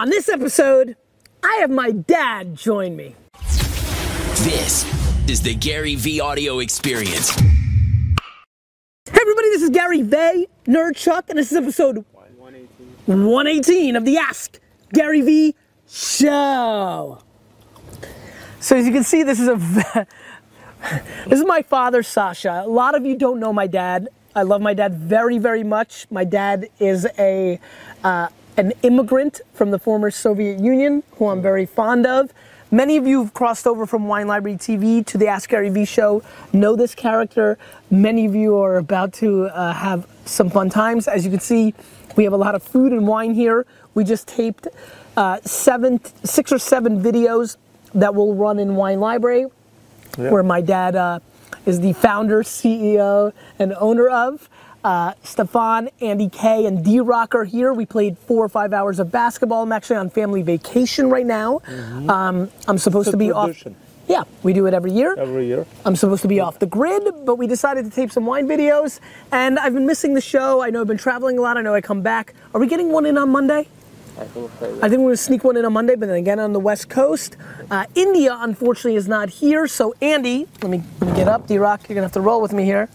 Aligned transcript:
On 0.00 0.08
this 0.08 0.30
episode, 0.30 0.96
I 1.44 1.56
have 1.56 1.70
my 1.70 1.90
dad 1.90 2.56
join 2.56 2.96
me. 2.96 3.16
This 4.38 4.86
is 5.28 5.42
the 5.42 5.54
GaryVee 5.54 6.22
audio 6.22 6.60
experience. 6.60 7.38
Hey 7.38 7.44
everybody, 9.20 9.50
this 9.50 9.60
is 9.60 9.68
Gary 9.68 10.00
Vay, 10.00 10.46
Nerd 10.64 10.96
Chuck, 10.96 11.26
and 11.28 11.38
this 11.38 11.52
is 11.52 11.58
episode 11.58 12.06
118 12.14 13.26
118 13.26 13.96
of 13.96 14.06
the 14.06 14.16
Ask 14.16 14.58
GaryVee 14.94 15.52
Show. 15.86 17.18
So 18.58 18.76
as 18.78 18.86
you 18.86 18.92
can 18.92 19.04
see, 19.04 19.22
this 19.22 19.38
is 19.38 19.48
a 19.48 19.56
this 21.26 21.40
is 21.40 21.44
my 21.44 21.60
father, 21.60 22.02
Sasha. 22.02 22.62
A 22.64 22.70
lot 22.70 22.94
of 22.94 23.04
you 23.04 23.18
don't 23.18 23.38
know 23.38 23.52
my 23.52 23.66
dad. 23.66 24.08
I 24.34 24.44
love 24.44 24.62
my 24.62 24.72
dad 24.72 24.94
very, 24.94 25.36
very 25.36 25.62
much. 25.62 26.06
My 26.10 26.24
dad 26.24 26.70
is 26.78 27.06
a 27.18 27.60
uh, 28.02 28.28
an 28.56 28.72
immigrant 28.82 29.40
from 29.52 29.70
the 29.70 29.78
former 29.78 30.10
Soviet 30.10 30.58
Union, 30.58 31.02
who 31.12 31.28
I'm 31.28 31.42
very 31.42 31.66
fond 31.66 32.06
of. 32.06 32.32
Many 32.72 32.96
of 32.96 33.06
you 33.06 33.22
have 33.22 33.34
crossed 33.34 33.66
over 33.66 33.84
from 33.84 34.06
Wine 34.06 34.28
Library 34.28 34.56
TV 34.56 35.04
to 35.06 35.18
the 35.18 35.26
Ask 35.26 35.50
GaryVee 35.50 35.88
show, 35.88 36.22
know 36.52 36.76
this 36.76 36.94
character. 36.94 37.58
Many 37.90 38.26
of 38.26 38.34
you 38.34 38.56
are 38.58 38.76
about 38.76 39.12
to 39.14 39.46
uh, 39.46 39.72
have 39.72 40.06
some 40.24 40.50
fun 40.50 40.70
times. 40.70 41.08
As 41.08 41.24
you 41.24 41.30
can 41.32 41.40
see, 41.40 41.74
we 42.16 42.22
have 42.24 42.32
a 42.32 42.36
lot 42.36 42.54
of 42.54 42.62
food 42.62 42.92
and 42.92 43.08
wine 43.08 43.34
here. 43.34 43.66
We 43.94 44.04
just 44.04 44.28
taped 44.28 44.68
uh, 45.16 45.40
seven, 45.42 46.00
six 46.22 46.52
or 46.52 46.58
seven 46.58 47.02
videos 47.02 47.56
that 47.94 48.14
will 48.14 48.36
run 48.36 48.60
in 48.60 48.76
Wine 48.76 49.00
Library, 49.00 49.46
where 50.16 50.44
my 50.44 50.60
dad 50.60 50.94
uh, 50.94 51.18
is 51.66 51.80
the 51.80 51.92
founder, 51.94 52.44
CEO, 52.44 53.32
and 53.58 53.74
owner 53.78 54.08
of. 54.08 54.48
Uh, 54.82 55.12
Stefan, 55.22 55.90
Andy 56.00 56.28
K, 56.30 56.64
and 56.66 56.82
D 56.84 57.00
Rock 57.00 57.34
are 57.34 57.44
here. 57.44 57.72
We 57.74 57.84
played 57.84 58.16
four 58.16 58.44
or 58.44 58.48
five 58.48 58.72
hours 58.72 58.98
of 58.98 59.12
basketball. 59.12 59.62
I'm 59.62 59.72
actually 59.72 59.96
on 59.96 60.08
family 60.10 60.42
vacation 60.42 61.10
right 61.10 61.26
now. 61.26 61.60
Um, 62.08 62.50
I'm 62.66 62.78
supposed 62.78 63.08
It's 63.08 63.16
to 63.16 63.16
a 63.16 63.28
be 63.28 63.30
tradition. 63.32 63.72
off. 63.74 63.86
Yeah, 64.08 64.24
we 64.42 64.52
do 64.54 64.66
it 64.66 64.74
every 64.74 64.90
year. 64.90 65.14
every 65.18 65.46
year. 65.46 65.66
I'm 65.84 65.94
supposed 65.94 66.22
to 66.22 66.28
be 66.28 66.40
off 66.40 66.58
the 66.58 66.66
grid, 66.66 67.02
but 67.24 67.36
we 67.36 67.46
decided 67.46 67.84
to 67.84 67.90
tape 67.90 68.10
some 68.10 68.26
wine 68.26 68.48
videos, 68.48 68.98
and 69.30 69.58
I've 69.58 69.74
been 69.74 69.86
missing 69.86 70.14
the 70.14 70.20
show. 70.20 70.62
I 70.62 70.70
know 70.70 70.80
I've 70.80 70.88
been 70.88 70.96
traveling 70.98 71.38
a 71.38 71.42
lot. 71.42 71.56
I 71.58 71.62
know 71.62 71.74
I 71.74 71.80
come 71.80 72.00
back. 72.02 72.34
Are 72.54 72.60
we 72.60 72.66
getting 72.66 72.90
one 72.90 73.06
in 73.06 73.18
on 73.18 73.28
Monday? 73.28 73.68
I 74.18 74.24
think 74.24 74.50
we're 74.82 74.88
going 74.98 75.10
to 75.10 75.16
sneak 75.16 75.44
one 75.44 75.56
in 75.56 75.64
on 75.64 75.72
Monday, 75.72 75.94
but 75.94 76.06
then 76.06 76.16
again 76.16 76.40
on 76.40 76.52
the 76.52 76.58
West 76.60 76.88
Coast. 76.88 77.36
Uh, 77.70 77.86
India, 77.94 78.36
unfortunately, 78.40 78.96
is 78.96 79.06
not 79.08 79.28
here. 79.30 79.66
So 79.68 79.94
Andy, 80.02 80.48
let 80.60 80.70
me, 80.70 80.82
let 81.00 81.10
me 81.10 81.16
get 81.16 81.28
up. 81.28 81.46
D 81.46 81.58
Rock, 81.58 81.88
you're 81.88 81.94
gonna 81.94 82.06
have 82.06 82.12
to 82.14 82.20
roll 82.20 82.40
with 82.42 82.52
me 82.52 82.64
here. 82.64 82.88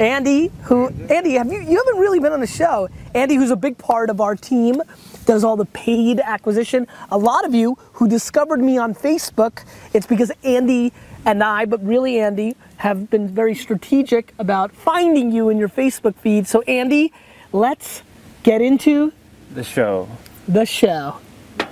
Andy, 0.00 0.50
who 0.64 0.88
Andy, 1.10 1.32
have 1.34 1.50
you 1.52 1.60
you 1.60 1.76
haven't 1.76 1.98
really 2.00 2.18
been 2.20 2.32
on 2.32 2.40
the 2.40 2.46
show. 2.46 2.88
Andy, 3.14 3.36
who's 3.36 3.50
a 3.50 3.56
big 3.56 3.78
part 3.78 4.10
of 4.10 4.20
our 4.20 4.34
team, 4.36 4.82
does 5.24 5.44
all 5.44 5.56
the 5.56 5.64
paid 5.66 6.20
acquisition. 6.20 6.86
A 7.10 7.18
lot 7.18 7.44
of 7.44 7.54
you 7.54 7.78
who 7.94 8.08
discovered 8.08 8.60
me 8.60 8.78
on 8.78 8.94
Facebook, 8.94 9.64
it's 9.92 10.06
because 10.06 10.30
Andy 10.44 10.92
and 11.24 11.42
I, 11.42 11.64
but 11.64 11.84
really 11.84 12.20
Andy, 12.20 12.56
have 12.78 13.10
been 13.10 13.28
very 13.28 13.54
strategic 13.54 14.32
about 14.38 14.72
finding 14.72 15.32
you 15.32 15.48
in 15.48 15.58
your 15.58 15.68
Facebook 15.68 16.14
feed. 16.16 16.46
So 16.46 16.62
Andy, 16.62 17.12
let's 17.52 18.02
get 18.42 18.60
into 18.60 19.12
The 19.52 19.64
show. 19.64 20.08
the 20.46 20.66
show. 20.66 21.18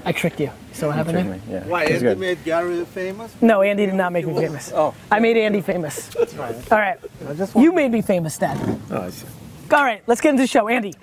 I 0.05 0.13
tricked 0.13 0.41
you. 0.41 0.51
So 0.75 0.89
what 0.89 0.97
happened 0.97 1.17
there? 1.17 1.25
Certainly, 1.25 1.53
yeah. 1.55 1.67
Why, 1.67 1.83
It's 1.85 1.93
Andy 1.93 2.05
good. 2.05 2.19
made 2.19 2.45
Gary 2.45 2.85
famous? 2.85 3.33
No, 3.41 3.63
Andy 3.63 3.87
did 3.87 3.95
not 3.95 4.13
make 4.13 4.27
me 4.27 4.35
famous. 4.35 4.73
Oh. 4.75 4.93
I 5.11 5.21
made 5.21 5.37
Andy 5.37 5.61
famous. 5.61 6.09
That's 6.09 6.35
right. 6.35 6.73
All 6.73 6.79
right. 6.79 6.99
just 7.37 7.55
You 7.55 7.73
made 7.73 7.93
me 7.93 8.03
famous, 8.03 8.37
Dad. 8.37 8.59
Oh, 8.91 9.03
I 9.03 9.11
see. 9.11 9.27
All 9.73 9.85
right, 9.85 10.03
let's 10.07 10.21
get 10.21 10.31
into 10.31 10.43
the 10.43 10.47
show. 10.49 10.69
Andy, 10.69 10.95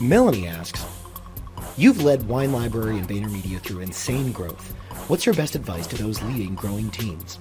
Melanie 0.00 0.46
asks, 0.48 0.84
You've 1.76 2.02
led 2.02 2.26
Wine 2.26 2.52
Library 2.52 2.98
and 2.98 3.06
VaynerMedia 3.08 3.60
through 3.60 3.80
insane 3.80 4.32
growth. 4.32 4.72
What's 5.08 5.24
your 5.26 5.34
best 5.34 5.54
advice 5.54 5.86
to 5.88 5.96
those 6.02 6.20
leading 6.22 6.54
growing 6.54 6.90
teams? 6.90 7.38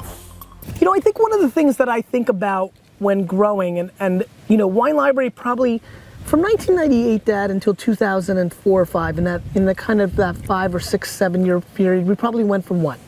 you 0.79 0.85
know, 0.85 0.93
I 0.93 0.99
think 0.99 1.19
one 1.19 1.33
of 1.33 1.39
the 1.41 1.49
things 1.49 1.77
that 1.77 1.89
I 1.89 2.01
think 2.01 2.29
about 2.29 2.71
when 2.99 3.25
growing, 3.25 3.79
and, 3.79 3.91
and 3.99 4.25
you 4.49 4.57
know, 4.57 4.67
Wine 4.67 4.95
Library 4.95 5.29
probably 5.29 5.81
from 6.29 6.43
1998, 6.43 7.25
Dad, 7.25 7.49
until 7.49 7.73
2004 7.73 8.81
or 8.81 8.85
five, 8.85 9.17
in 9.17 9.23
that 9.23 9.41
in 9.55 9.65
the 9.65 9.73
kind 9.73 9.99
of 9.99 10.15
that 10.17 10.37
five 10.37 10.75
or 10.75 10.79
six, 10.79 11.11
seven 11.11 11.43
year 11.43 11.59
period, 11.59 12.05
we 12.05 12.13
probably 12.13 12.43
went 12.43 12.63
from 12.63 12.83
what? 12.83 12.99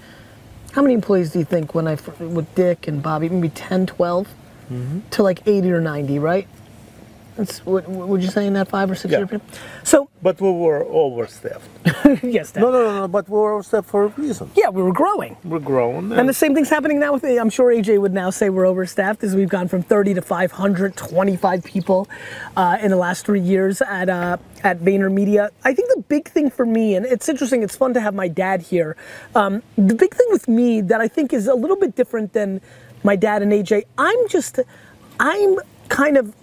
How 0.71 0.81
many 0.81 0.95
employees 0.95 1.31
do 1.31 1.37
you 1.37 1.45
think 1.45 1.75
when 1.75 1.87
I 1.87 1.97
with 2.19 2.53
Dick 2.55 2.87
and 2.87 3.03
Bobby, 3.03 3.29
maybe 3.29 3.49
10, 3.49 3.85
12, 3.85 4.27
mm-hmm. 4.27 4.99
to 5.11 5.21
like 5.21 5.45
80 5.45 5.71
or 5.71 5.81
90, 5.81 6.17
right? 6.17 6.47
That's 7.41 7.65
what 7.65 7.89
would 7.89 8.21
you 8.21 8.29
say 8.29 8.45
in 8.45 8.53
that 8.53 8.67
five 8.67 8.89
or 8.91 8.95
six 8.95 9.11
Yeah. 9.11 9.19
year 9.19 9.27
period? 9.27 9.41
So 9.83 10.09
But 10.21 10.39
we 10.39 10.51
were 10.51 10.85
overstaffed. 10.85 12.23
yes, 12.23 12.51
Dad. 12.51 12.61
No, 12.61 12.71
no, 12.71 12.83
no, 12.83 12.99
no, 13.01 13.07
but 13.07 13.27
we 13.27 13.37
were 13.37 13.53
overstaffed 13.53 13.87
for 13.87 14.03
a 14.03 14.07
reason. 14.09 14.51
Yeah, 14.55 14.69
we 14.69 14.83
were 14.83 14.93
growing. 14.93 15.35
We're 15.43 15.59
grown. 15.73 16.11
And 16.11 16.29
the 16.29 16.33
same 16.33 16.53
thing's 16.53 16.69
happening 16.69 16.99
now 16.99 17.13
with, 17.13 17.23
I'm 17.25 17.49
sure 17.49 17.73
AJ 17.73 17.99
would 17.99 18.13
now 18.13 18.29
say 18.29 18.49
we're 18.49 18.65
overstaffed 18.67 19.23
as 19.23 19.35
we've 19.35 19.49
gone 19.49 19.67
from 19.67 19.81
30 19.81 20.13
to 20.15 20.21
525 20.21 21.63
people 21.63 22.07
uh, 22.55 22.77
in 22.81 22.91
the 22.91 22.97
last 22.97 23.25
three 23.25 23.39
years 23.41 23.81
at, 23.81 24.09
uh, 24.09 24.37
at 24.63 24.79
VaynerMedia. 24.79 25.49
I 25.65 25.73
think 25.73 25.89
the 25.95 26.03
big 26.07 26.29
thing 26.29 26.51
for 26.51 26.65
me, 26.65 26.93
and 26.95 27.05
it's 27.05 27.27
interesting, 27.27 27.63
it's 27.63 27.75
fun 27.75 27.93
to 27.95 28.01
have 28.01 28.13
my 28.13 28.27
dad 28.27 28.61
here. 28.61 28.95
Um, 29.33 29.63
the 29.77 29.95
big 29.95 30.13
thing 30.13 30.27
with 30.29 30.47
me 30.47 30.81
that 30.81 31.01
I 31.01 31.07
think 31.07 31.33
is 31.33 31.47
a 31.47 31.55
little 31.55 31.77
bit 31.77 31.95
different 31.95 32.33
than 32.33 32.61
my 33.03 33.15
dad 33.15 33.41
and 33.41 33.51
AJ, 33.51 33.85
I'm 33.97 34.27
just, 34.29 34.59
I'm 35.19 35.55
kind 35.89 36.17
of 36.17 36.35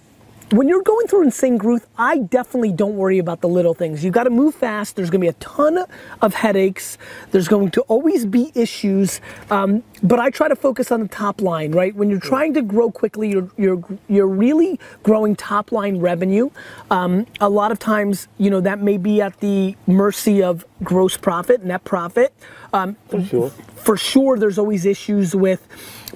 when 0.51 0.67
you're 0.67 0.81
going 0.81 1.07
through 1.07 1.23
insane 1.23 1.57
growth, 1.57 1.87
I 1.97 2.19
definitely 2.19 2.71
don't 2.71 2.95
worry 2.95 3.19
about 3.19 3.41
the 3.41 3.47
little 3.49 3.73
things. 3.73 4.03
You 4.03 4.11
got 4.11 4.23
to 4.23 4.29
move 4.29 4.55
fast. 4.55 4.95
There's 4.95 5.09
going 5.09 5.21
to 5.21 5.25
be 5.25 5.29
a 5.29 5.33
ton 5.33 5.85
of 6.21 6.33
headaches. 6.33 6.97
There's 7.31 7.47
going 7.47 7.71
to 7.71 7.81
always 7.81 8.25
be 8.25 8.51
issues. 8.55 9.21
Um, 9.51 9.83
but 10.01 10.19
I 10.19 10.29
try 10.29 10.47
to 10.47 10.55
focus 10.55 10.91
on 10.91 11.01
the 11.01 11.07
top 11.07 11.41
line, 11.41 11.71
right? 11.71 11.93
When 11.95 12.09
you're 12.09 12.19
trying 12.19 12.53
to 12.55 12.61
grow 12.61 12.89
quickly, 12.91 13.29
you're 13.29 13.49
you're 13.57 13.83
you're 14.07 14.27
really 14.27 14.79
growing 15.03 15.35
top 15.35 15.71
line 15.71 15.99
revenue. 15.99 16.49
Um, 16.89 17.27
a 17.39 17.49
lot 17.49 17.71
of 17.71 17.79
times, 17.79 18.27
you 18.37 18.49
know, 18.49 18.61
that 18.61 18.79
may 18.81 18.97
be 18.97 19.21
at 19.21 19.39
the 19.41 19.75
mercy 19.87 20.41
of 20.41 20.65
gross 20.83 21.17
profit, 21.17 21.63
net 21.63 21.83
profit. 21.83 22.33
Um, 22.71 22.97
For 23.09 23.23
sure. 23.23 23.49
for 23.75 23.97
sure 23.97 24.37
there's 24.37 24.59
always 24.59 24.85
issues 24.85 25.35
with 25.35 25.67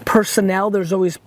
personnel 0.06 0.70
there's 0.70 0.94
always 0.94 1.18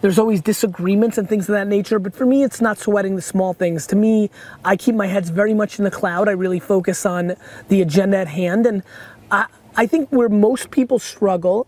there's 0.00 0.18
always 0.18 0.40
disagreements 0.40 1.18
and 1.18 1.28
things 1.28 1.48
of 1.48 1.52
that 1.54 1.66
nature 1.66 1.98
but 1.98 2.14
for 2.14 2.26
me 2.26 2.42
it's 2.42 2.60
not 2.60 2.78
sweating 2.78 3.16
the 3.16 3.22
small 3.22 3.54
things. 3.54 3.86
To 3.88 3.96
me 3.96 4.30
i 4.64 4.76
keep 4.76 4.94
my 4.94 5.06
heads 5.06 5.30
very 5.30 5.54
much 5.54 5.78
in 5.78 5.84
the 5.84 5.90
cloud. 5.90 6.28
I 6.28 6.32
really 6.32 6.60
focus 6.60 7.04
on 7.06 7.34
the 7.68 7.82
agenda 7.82 8.16
at 8.18 8.28
hand 8.28 8.66
and 8.66 8.82
i, 9.30 9.46
I 9.76 9.86
think 9.86 10.08
where 10.10 10.28
most 10.28 10.70
people 10.70 10.98
struggle 10.98 11.66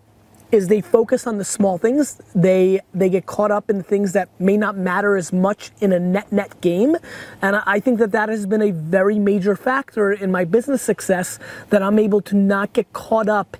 is 0.52 0.66
they 0.66 0.80
focus 0.80 1.26
on 1.28 1.38
the 1.38 1.44
small 1.44 1.78
things. 1.78 2.20
They 2.34 2.80
they 2.92 3.08
get 3.08 3.26
caught 3.26 3.50
up 3.50 3.70
in 3.70 3.82
things 3.82 4.12
that 4.12 4.28
may 4.40 4.56
not 4.56 4.76
matter 4.76 5.16
as 5.16 5.32
much 5.32 5.70
in 5.80 5.92
a 5.92 5.98
net 6.00 6.32
net 6.32 6.60
game 6.60 6.96
and 7.40 7.56
I- 7.56 7.80
think 7.80 7.98
that 7.98 8.12
that 8.12 8.28
has 8.28 8.44
been 8.46 8.60
a 8.60 8.72
very 8.72 9.18
major 9.18 9.56
factor 9.56 10.12
in 10.12 10.30
my 10.30 10.44
business 10.44 10.82
success 10.82 11.38
that 11.70 11.82
i'm 11.82 11.98
able 11.98 12.20
to 12.20 12.36
not 12.36 12.74
get 12.74 12.92
caught 12.92 13.26
up 13.28 13.56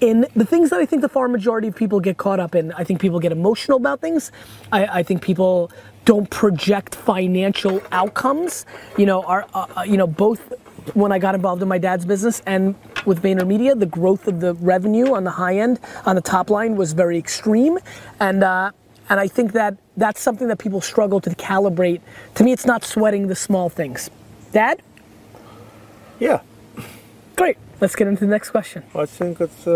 in 0.00 0.26
the 0.34 0.44
things 0.44 0.70
that 0.70 0.80
I 0.80 0.86
think 0.86 1.02
the 1.02 1.08
far 1.08 1.28
majority 1.28 1.68
of 1.68 1.76
people 1.76 2.00
get 2.00 2.16
caught 2.16 2.40
up 2.40 2.54
in. 2.54 2.72
I 2.72 2.84
think 2.84 3.00
people 3.00 3.20
get 3.20 3.32
emotional 3.32 3.78
about 3.78 4.00
things. 4.00 4.32
I, 4.72 4.86
I 5.00 5.02
think 5.02 5.22
people 5.22 5.70
don't 6.04 6.28
project 6.30 6.94
financial 6.94 7.82
outcomes. 7.92 8.66
You 8.98 9.06
know, 9.06 9.22
are 9.22 9.46
uh, 9.54 9.66
uh, 9.76 9.82
you 9.82 9.96
know 9.96 10.06
both 10.06 10.52
when 10.94 11.12
I 11.12 11.18
got 11.18 11.34
involved 11.34 11.62
in 11.62 11.68
my 11.68 11.78
dad's 11.78 12.04
business 12.04 12.42
and 12.46 12.74
with 13.06 13.22
VaynerMedia, 13.22 13.78
the 13.78 13.86
growth 13.86 14.28
of 14.28 14.40
the 14.40 14.54
revenue 14.54 15.14
on 15.14 15.24
the 15.24 15.30
high 15.30 15.58
end, 15.58 15.80
on 16.04 16.14
the 16.14 16.22
top 16.22 16.50
line, 16.50 16.76
was 16.76 16.92
very 16.92 17.18
extreme, 17.18 17.78
and 18.20 18.44
uh, 18.44 18.70
and 19.08 19.20
I 19.20 19.28
think 19.28 19.52
that 19.52 19.76
that's 19.96 20.20
something 20.20 20.48
that 20.48 20.58
people 20.58 20.80
struggle 20.80 21.20
to 21.20 21.30
calibrate. 21.30 22.00
To 22.36 22.44
me, 22.44 22.52
it's 22.52 22.66
not 22.66 22.84
sweating 22.84 23.28
the 23.28 23.34
small 23.36 23.68
things. 23.68 24.10
Dad, 24.52 24.82
Yeah, 26.20 26.40
great. 27.44 27.58
Let's 27.80 27.94
get 27.94 28.06
into 28.08 28.20
the 28.24 28.30
next 28.30 28.50
question. 28.50 28.82
I 28.94 29.04
think 29.04 29.38
it's, 29.40 29.66
uh, 29.66 29.70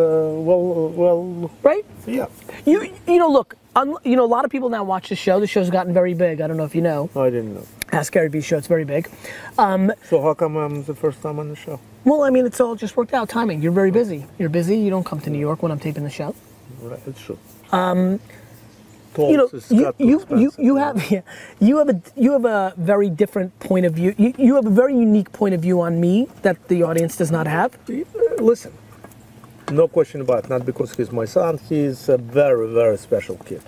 well, 0.48 0.88
well, 0.88 1.50
Right? 1.62 1.84
yeah. 2.06 2.26
You 2.64 2.76
you 3.06 3.18
know 3.18 3.28
look, 3.28 3.56
un, 3.76 3.94
you 4.04 4.16
know 4.16 4.24
a 4.24 4.32
lot 4.36 4.44
of 4.46 4.50
people 4.50 4.70
now 4.70 4.84
watch 4.84 5.10
the 5.10 5.16
show. 5.16 5.38
The 5.38 5.46
show's 5.46 5.68
gotten 5.68 5.92
very 5.92 6.14
big. 6.14 6.40
I 6.40 6.46
don't 6.46 6.56
know 6.56 6.64
if 6.64 6.74
you 6.74 6.80
know. 6.80 7.10
I 7.14 7.28
didn't 7.28 7.54
know. 7.56 7.66
Ask 7.92 8.12
Gary 8.12 8.28
Vee 8.28 8.40
show. 8.40 8.56
It's 8.56 8.66
very 8.76 8.84
big. 8.84 9.08
So 10.10 10.22
how 10.22 10.32
come 10.34 10.56
I'm 10.56 10.84
the 10.84 10.94
first 10.94 11.20
time 11.20 11.38
on 11.38 11.48
the 11.48 11.56
show? 11.56 11.78
Well, 12.04 12.22
I 12.22 12.30
mean, 12.30 12.46
it's 12.46 12.60
all 12.60 12.74
just 12.74 12.96
worked 12.96 13.12
out 13.12 13.28
timing. 13.28 13.60
You're 13.62 13.72
very 13.82 13.90
busy. 13.90 14.24
You're 14.38 14.48
busy. 14.60 14.78
You 14.78 14.88
don't 14.88 15.04
come 15.04 15.20
to 15.20 15.30
New 15.30 15.38
York 15.48 15.62
when 15.62 15.70
I'm 15.72 15.80
taping 15.80 16.04
the 16.04 16.10
show. 16.20 16.34
Right, 16.80 17.00
it's 17.06 17.20
true. 17.20 17.38
You 19.18 19.36
know, 19.36 19.48
you, 19.70 19.94
you, 19.98 20.26
you, 20.36 20.52
you 20.58 20.76
have 20.76 21.10
yeah, 21.10 21.22
you 21.60 21.78
have 21.78 21.88
a 21.88 22.00
you 22.16 22.32
have 22.32 22.44
a 22.44 22.74
very 22.76 23.10
different 23.10 23.58
point 23.60 23.86
of 23.86 23.94
view. 23.94 24.14
You, 24.16 24.34
you 24.38 24.54
have 24.54 24.66
a 24.66 24.70
very 24.70 24.94
unique 24.94 25.32
point 25.32 25.54
of 25.54 25.60
view 25.60 25.80
on 25.80 26.00
me 26.00 26.28
that 26.42 26.68
the 26.68 26.82
audience 26.82 27.16
does 27.16 27.30
not 27.30 27.46
have. 27.46 27.76
Uh, 27.88 28.04
listen, 28.38 28.72
no 29.70 29.88
question 29.88 30.20
about 30.20 30.44
it. 30.44 30.50
Not 30.50 30.64
because 30.64 30.94
he's 30.96 31.12
my 31.12 31.24
son. 31.24 31.58
He's 31.68 32.08
a 32.08 32.18
very, 32.18 32.72
very 32.72 32.96
special 32.98 33.36
kid. 33.38 33.62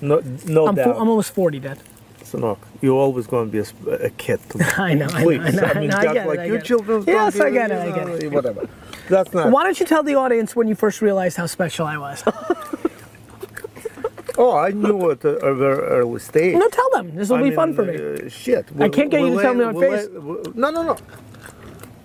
No, 0.00 0.20
no 0.46 0.66
I'm, 0.66 0.74
doubt. 0.74 0.84
fo- 0.84 1.00
I'm 1.00 1.08
almost 1.08 1.32
40, 1.34 1.60
Dad. 1.60 1.78
So 2.24 2.38
Sanok, 2.38 2.58
you're 2.80 2.96
always 2.96 3.26
going 3.26 3.50
to 3.50 3.52
be 3.52 3.94
a 4.04 4.10
kid. 4.10 4.40
To 4.50 4.58
me. 4.58 4.64
I 4.76 4.94
know, 4.94 5.06
I 5.06 5.24
know, 5.24 5.30
I 5.30 5.50
know, 5.50 5.62
I 5.62 5.80
mean, 5.80 5.90
I 5.92 6.02
get 6.02 6.16
it, 6.16 6.28
like 6.28 6.38
I 6.40 6.44
your 6.46 6.56
get 6.56 6.64
it. 6.64 6.66
children. 6.66 7.04
Yes, 7.06 7.40
I 7.40 7.50
get 7.50 7.70
it, 7.70 7.78
I 7.78 7.90
get 7.90 8.08
it. 8.08 8.26
Uh, 8.26 8.30
whatever. 8.30 8.68
That's 9.08 9.32
not. 9.34 9.50
Why 9.50 9.64
don't 9.64 9.78
you 9.80 9.86
tell 9.86 10.02
the 10.02 10.14
audience 10.14 10.54
when 10.54 10.68
you 10.68 10.74
first 10.74 11.02
realized 11.02 11.36
how 11.36 11.46
special 11.46 11.86
I 11.86 11.98
was? 11.98 12.22
Oh, 14.42 14.56
I 14.56 14.70
knew 14.70 15.10
at 15.14 15.22
a, 15.24 15.54
very 15.54 15.82
early 15.98 16.20
stage. 16.30 16.54
no, 16.62 16.68
tell 16.68 16.90
them. 16.96 17.06
This 17.14 17.28
will 17.28 17.36
I 17.36 17.42
be 17.42 17.50
mean, 17.50 17.56
fun 17.60 17.74
for 17.74 17.84
me. 17.84 17.94
uh, 17.96 18.28
shit. 18.28 18.64
I 18.80 18.88
can't 18.88 19.10
get 19.10 19.20
you 19.20 19.34
to 19.36 19.42
tell 19.42 19.54
me 19.54 19.64
on 19.64 19.74
face. 19.78 20.08
No, 20.62 20.68
no, 20.76 20.82
no. 20.90 20.96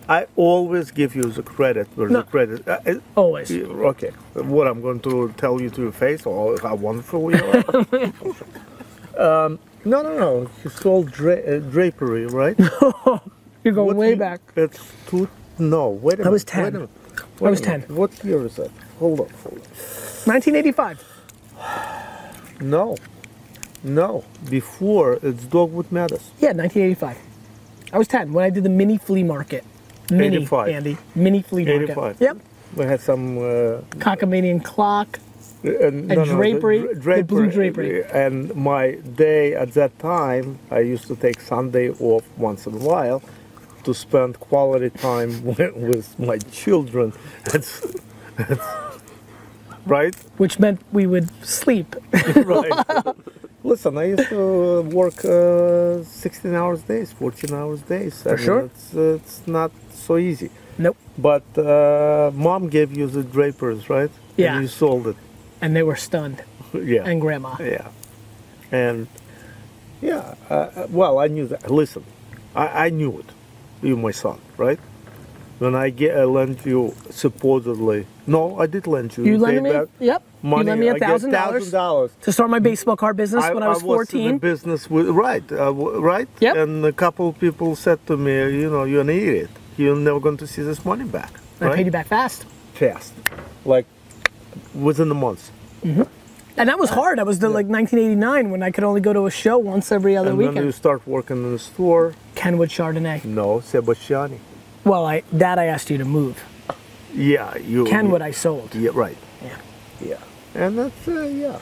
I 0.07 0.27
always 0.35 0.91
give 0.91 1.15
you 1.15 1.23
the 1.23 1.41
credit 1.55 1.87
where 1.95 2.09
No. 2.09 2.19
the 2.19 2.25
credit. 2.35 2.67
Uh, 2.67 2.99
Always. 3.15 3.49
okay. 3.93 4.11
What 4.55 4.67
I'm 4.67 4.81
going 4.87 4.99
to 5.09 5.33
tell 5.37 5.59
you 5.63 5.69
to 5.71 5.81
your 5.81 5.91
face, 6.05 6.25
or 6.27 6.59
how 6.61 6.75
wonderful 6.75 7.21
you 7.35 7.43
are. 7.53 7.65
um, 9.45 9.59
no, 9.85 9.97
no, 10.03 10.11
no. 10.25 10.31
You 10.63 10.69
sold 10.69 11.11
dra- 11.11 11.43
uh, 11.51 11.59
drapery, 11.73 12.27
right? 12.27 12.57
You're 13.63 13.73
going 13.73 13.87
What 13.87 13.95
way 13.95 14.07
year- 14.09 14.17
back. 14.27 14.41
It's 14.55 14.79
two. 15.07 15.27
No, 15.57 15.89
wait 15.89 16.15
a 16.15 16.17
minute. 16.17 16.27
I 16.27 16.31
was 16.37 16.43
Wait 16.43 16.47
10. 16.53 16.65
a 16.67 16.71
minute. 16.71 16.89
I 17.41 17.49
was 17.49 17.61
minute. 17.61 17.87
10. 17.87 17.95
What 17.95 18.11
year 18.23 18.45
is 18.45 18.55
that? 18.57 18.71
Hold 18.99 19.21
on. 19.21 19.29
Hold 19.43 19.61
1985. 20.27 21.03
No. 22.59 22.97
No. 23.83 24.23
Before 24.49 25.19
it's 25.21 25.45
Dogwood 25.45 25.91
Matters. 25.91 26.31
Yeah, 26.39 26.53
1985. 26.53 27.17
I 27.93 27.97
was 27.97 28.07
10 28.07 28.33
when 28.33 28.45
I 28.45 28.49
did 28.49 28.63
the 28.63 28.69
mini 28.69 28.97
flea 28.97 29.23
market. 29.23 29.63
Mini, 30.11 30.37
85. 30.37 30.69
Andy. 30.69 30.97
Mini 31.15 31.41
flea 31.41 31.65
market. 31.65 31.83
85. 31.83 32.21
Yep. 32.21 32.37
We 32.75 32.85
had 32.85 33.01
some. 33.01 33.37
Uh, 33.37 33.41
Cockamanian 33.97 34.63
clock. 34.63 35.19
and, 35.63 36.11
And 36.11 36.25
drapery, 36.25 36.81
the 36.93 37.23
blue 37.23 37.49
drapery. 37.49 38.03
And 38.03 38.53
my 38.55 38.91
day 39.15 39.53
at 39.55 39.73
that 39.73 39.97
time, 39.99 40.59
I 40.69 40.79
used 40.79 41.07
to 41.07 41.15
take 41.15 41.41
Sunday 41.41 41.89
off 41.89 42.23
once 42.37 42.67
in 42.67 42.75
a 42.75 42.77
while 42.77 43.21
to 43.83 43.93
spend 43.93 44.39
quality 44.39 44.89
time 44.89 45.43
with, 45.43 45.59
with 45.75 46.19
my 46.19 46.37
children. 46.51 47.13
It's, 47.53 47.85
it's, 48.37 48.63
right? 49.85 50.15
which 50.37 50.59
meant 50.59 50.81
we 50.91 51.05
would 51.07 51.29
sleep. 51.45 51.95
right. 52.35 53.15
Listen, 53.63 53.97
I 53.97 54.05
used 54.05 54.29
to 54.29 54.81
work 54.81 55.25
uh, 55.25 56.03
16 56.03 56.53
hours 56.53 56.81
days, 56.83 57.11
14 57.13 57.53
hours 57.53 57.81
days. 57.81 58.21
For 58.21 58.37
sure. 58.37 58.59
It's, 58.65 58.93
it's 58.93 59.47
not 59.47 59.71
so 59.91 60.17
easy. 60.17 60.49
nope. 60.77 60.97
But 61.17 61.45
uh, 61.57 62.31
mom 62.35 62.69
gave 62.69 62.95
you 62.95 63.07
the 63.07 63.23
drapers, 63.23 63.89
right? 63.89 64.11
Yeah. 64.37 64.53
And 64.53 64.63
you 64.63 64.67
sold 64.67 65.07
it. 65.07 65.15
And 65.61 65.75
they 65.75 65.83
were 65.83 65.95
stunned. 65.95 66.43
yeah. 66.73 67.05
And 67.05 67.21
grandma. 67.21 67.55
Yeah. 67.59 67.87
And 68.71 69.07
yeah, 70.01 70.35
uh, 70.49 70.53
uh, 70.53 70.87
well, 70.89 71.17
I 71.19 71.27
knew 71.27 71.47
that. 71.47 71.71
Listen, 71.71 72.03
I, 72.55 72.85
I 72.85 72.89
knew 72.89 73.17
it. 73.19 73.25
You, 73.81 73.95
my 73.95 74.11
son, 74.11 74.39
right? 74.57 74.79
When 75.59 75.73
I 75.73 75.89
get, 75.89 76.17
uh, 76.17 76.21
I 76.21 76.25
lent 76.25 76.65
you 76.65 76.93
supposedly. 77.09 78.05
No, 78.27 78.59
I 78.59 78.65
did 78.65 78.87
lend 78.87 79.15
you. 79.15 79.23
You 79.23 79.33
paid 79.37 79.61
lent 79.61 79.63
me? 79.63 80.05
Yep. 80.05 80.23
Money. 80.43 80.61
You 80.63 80.67
lent 80.69 80.79
me 80.81 80.89
I 80.89 80.93
a 80.95 80.99
thousand 80.99 81.31
dollars 81.31 81.71
dollars. 81.71 82.11
to 82.23 82.31
start 82.33 82.49
my 82.49 82.59
baseball 82.59 82.97
card 82.97 83.15
business 83.15 83.43
when 83.53 83.63
I 83.63 83.69
was 83.69 83.81
in 83.81 83.87
the 83.87 83.93
14. 83.93 84.37
business 84.39 84.89
with 84.89 85.07
right, 85.09 85.43
uh, 85.51 85.71
right. 85.73 86.27
Yep. 86.41 86.55
And 86.57 86.85
a 86.85 86.91
couple 86.91 87.29
of 87.29 87.39
people 87.39 87.75
said 87.75 88.05
to 88.07 88.17
me, 88.17 88.33
you 88.33 88.69
know, 88.69 88.83
you're 88.83 89.01
an 89.01 89.09
idiot. 89.09 89.49
You're 89.77 89.95
never 89.95 90.19
going 90.19 90.37
to 90.37 90.47
see 90.47 90.61
this 90.61 90.83
money 90.83 91.05
back. 91.05 91.31
I 91.61 91.73
paid 91.73 91.85
you 91.85 91.91
back 91.91 92.07
fast. 92.07 92.45
fast, 92.73 93.13
like 93.63 93.85
within 94.73 95.07
the 95.07 95.15
month. 95.15 95.51
Mm-hmm. 95.83 96.03
And 96.57 96.69
that 96.69 96.79
was 96.79 96.91
uh, 96.91 96.95
hard. 96.95 97.17
That 97.19 97.25
was 97.25 97.39
the 97.39 97.47
like 97.49 97.67
1989 97.67 98.49
when 98.49 98.61
I 98.63 98.71
could 98.71 98.83
only 98.83 99.01
go 99.01 99.13
to 99.13 99.25
a 99.25 99.31
show 99.31 99.57
once 99.57 99.91
every 99.91 100.15
other 100.17 100.29
And 100.29 100.37
weekend. 100.37 100.57
then 100.57 100.65
you 100.65 100.71
start 100.73 101.05
working 101.07 101.37
in 101.37 101.51
the 101.51 101.59
store. 101.59 102.13
Kenwood 102.35 102.69
Chardonnay. 102.69 103.23
No, 103.25 103.59
Sebastiani. 103.59 104.39
Well, 104.85 105.05
I 105.05 105.23
that 105.33 105.57
I 105.57 105.65
asked 105.65 105.89
you 105.89 105.97
to 105.97 106.05
move. 106.05 106.43
Yeah, 107.13 107.57
you. 107.57 107.85
Kenwood 107.85 108.21
I 108.21 108.31
sold. 108.31 108.75
Yeah, 108.75 108.91
right. 108.93 109.17
Yeah. 109.43 109.57
Yeah, 109.99 110.17
and 110.53 110.77
that's 110.77 111.07
uh, 111.07 111.21
yeah. 111.23 111.59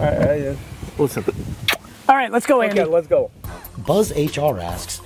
I, 0.00 0.06
I 0.06 0.40
uh, 0.48 0.56
listen. 0.98 1.24
All 2.08 2.16
right, 2.16 2.32
let's 2.32 2.46
go, 2.46 2.60
Andy. 2.60 2.80
Okay, 2.80 2.90
let's 2.90 3.06
go. 3.06 3.30
Buzz 3.86 4.10
HR 4.12 4.58
asks, 4.58 5.00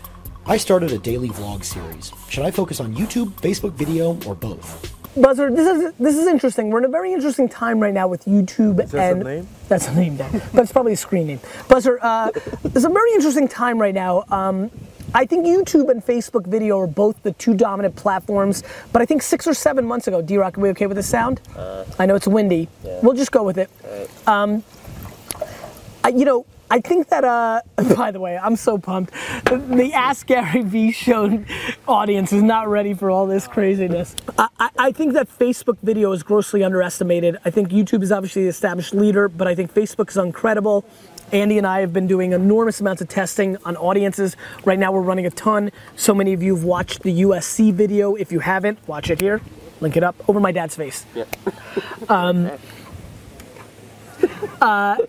I 0.47 0.57
started 0.57 0.93
a 0.93 0.99
daily 0.99 1.29
vlog 1.29 1.65
series. 1.65 2.13
Should 2.31 2.45
I 2.45 2.51
focus 2.51 2.81
on 2.81 2.95
YouTube, 2.95 3.33
Facebook 3.35 3.73
video, 3.73 4.19
or 4.27 4.35
both? 4.35 4.95
Buzzer, 5.17 5.51
this 5.51 5.67
is 5.67 5.93
this 5.99 6.17
is 6.17 6.27
interesting. 6.27 6.71
We're 6.71 6.79
in 6.79 6.87
a 6.87 6.89
very 6.89 7.13
interesting 7.13 7.49
time 7.49 7.79
right 7.79 7.95
now 7.95 8.09
with 8.09 8.25
YouTube 8.25 8.77
that 8.77 8.95
and 8.95 9.21
the 9.21 9.25
name? 9.25 9.49
that's 9.69 9.87
a 9.87 9.95
name, 9.95 10.17
Dan. 10.17 10.43
but 10.53 10.63
it's 10.63 10.73
probably 10.73 10.95
a 10.95 10.97
screen 10.97 11.29
name. 11.29 11.41
Buzzer, 11.69 11.99
uh, 12.03 12.31
there's 12.63 12.85
a 12.85 12.89
very 12.89 13.13
interesting 13.13 13.47
time 13.47 13.81
right 13.81 13.95
now. 13.95 14.25
Um, 14.31 14.71
I 15.15 15.25
think 15.25 15.47
YouTube 15.47 15.91
and 15.91 16.05
Facebook 16.05 16.47
video 16.47 16.79
are 16.81 16.89
both 16.89 17.23
the 17.23 17.33
two 17.33 17.55
dominant 17.55 17.95
platforms. 17.95 18.65
But 18.93 19.01
I 19.01 19.07
think 19.07 19.23
six 19.23 19.47
or 19.47 19.55
seven 19.55 19.87
months 19.87 20.09
ago, 20.09 20.21
D-Rock, 20.21 20.59
are 20.59 20.61
we 20.61 20.69
okay 20.71 20.87
with 20.89 20.97
the 20.97 21.05
sound? 21.05 21.41
I 21.99 22.07
know 22.07 22.17
it's 22.17 22.27
windy. 22.27 22.69
We'll 23.03 23.15
just 23.15 23.31
go 23.31 23.45
with 23.45 23.59
it. 23.59 23.71
Um, 24.27 24.65
I, 26.03 26.09
you 26.09 26.25
know, 26.25 26.45
I 26.71 26.81
think 26.81 27.09
that, 27.09 27.25
uh, 27.25 27.61
by 27.97 28.11
the 28.11 28.21
way, 28.21 28.39
I'm 28.39 28.57
so 28.57 28.79
pumped. 28.79 29.13
The 29.45 29.93
Ask 29.95 30.27
GaryVee 30.27 30.95
show 30.95 31.45
audience 31.87 32.33
is 32.33 32.43
not 32.43 32.69
ready 32.69 32.95
for 32.95 33.11
all 33.11 33.27
this 33.27 33.47
craziness. 33.47 34.15
I, 34.39 34.49
I, 34.59 34.71
I 34.79 34.93
think 34.93 35.13
that 35.15 35.29
Facebook 35.29 35.79
video 35.83 36.13
is 36.13 36.23
grossly 36.23 36.65
underestimated. 36.65 37.39
I 37.45 37.51
think 37.51 37.69
YouTube 37.69 38.03
is 38.03 38.13
obviously 38.13 38.45
the 38.45 38.49
established 38.49 38.95
leader, 38.95 39.29
but 39.29 39.47
I 39.47 39.55
think 39.55 39.73
Facebook 39.73 40.11
is 40.11 40.17
incredible. 40.17 40.85
Andy 41.33 41.59
and 41.59 41.67
I 41.67 41.81
have 41.81 41.93
been 41.93 42.07
doing 42.07 42.33
enormous 42.33 42.81
amounts 42.81 43.03
of 43.03 43.09
testing 43.09 43.57
on 43.65 43.77
audiences. 43.77 44.37
Right 44.65 44.79
now, 44.79 44.93
we're 44.93 45.01
running 45.01 45.27
a 45.27 45.31
ton. 45.31 45.73
So 45.97 46.15
many 46.15 46.33
of 46.33 46.43
you 46.43 46.55
have 46.55 46.65
watched 46.65 47.03
the 47.03 47.23
USC 47.23 47.73
video. 47.73 48.15
If 48.15 48.31
you 48.31 48.41
haven't, 48.41 48.79
watch 48.87 49.11
it 49.11 49.21
here. 49.21 49.41
Link 49.81 49.97
it 49.97 50.03
up 50.03 50.17
over 50.29 50.39
my 50.39 50.53
dad's 50.53 50.77
face. 50.77 51.05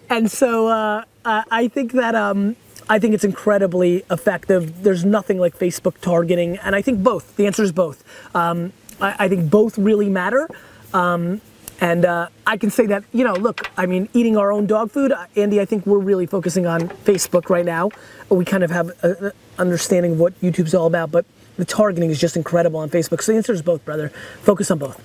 and 0.10 0.32
so 0.32 0.68
uh, 0.68 1.04
uh, 1.24 1.44
I 1.50 1.68
think 1.68 1.94
that 1.94 2.16
um, 2.16 2.56
I 2.90 3.00
think 3.00 3.14
it's 3.14 3.24
incredibly 3.24 4.04
effective. 4.12 4.84
There's 4.84 5.04
nothing 5.06 5.40
like 5.40 5.58
Facebook 5.58 6.00
targeting, 6.02 6.58
and 6.58 6.76
I 6.76 6.82
think 6.82 7.04
both. 7.04 7.36
The 7.36 7.48
answer 7.48 7.64
is 7.64 7.72
both. 7.72 8.04
Um, 8.36 8.74
I, 9.02 9.26
I 9.26 9.28
think 9.28 9.50
both 9.50 9.78
really 9.78 10.10
matter. 10.10 10.48
Um, 10.94 11.42
and 11.82 12.06
uh, 12.06 12.30
I 12.48 12.58
can 12.58 12.72
say 12.72 12.86
that, 12.86 13.04
you 13.12 13.26
know, 13.26 13.34
look, 13.34 13.70
I 13.76 13.86
mean, 13.86 14.08
eating 14.14 14.38
our 14.38 14.52
own 14.52 14.66
dog 14.66 14.92
food, 14.92 15.12
uh, 15.12 15.26
Andy, 15.36 15.60
I 15.60 15.66
think 15.66 15.86
we're 15.86 16.00
really 16.00 16.26
focusing 16.26 16.66
on 16.66 16.88
Facebook 17.04 17.50
right 17.50 17.66
now. 17.66 17.90
We 18.30 18.46
kind 18.46 18.64
of 18.64 18.72
have 18.72 18.92
an 19.04 19.32
understanding 19.60 20.14
of 20.14 20.20
what 20.20 20.40
YouTube's 20.42 20.74
all 20.74 20.88
about, 20.88 21.12
but 21.12 21.26
the 21.58 21.66
targeting 21.66 22.10
is 22.10 22.20
just 22.20 22.38
incredible 22.38 22.80
on 22.80 22.90
Facebook. 22.90 23.22
So 23.22 23.34
the 23.34 23.38
answer 23.38 23.52
is 23.52 23.62
both, 23.62 23.84
brother. 23.84 24.10
Focus 24.42 24.72
on 24.72 24.78
both. 24.78 25.04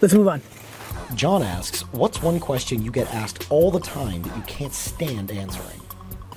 Let's 0.00 0.14
move 0.14 0.28
on. 0.28 0.42
John 1.14 1.42
asks, 1.42 1.80
What's 1.92 2.22
one 2.22 2.38
question 2.40 2.82
you 2.82 2.90
get 2.90 3.12
asked 3.12 3.50
all 3.50 3.70
the 3.70 3.80
time 3.80 4.22
that 4.22 4.36
you 4.36 4.42
can't 4.42 4.72
stand 4.72 5.30
answering? 5.30 5.80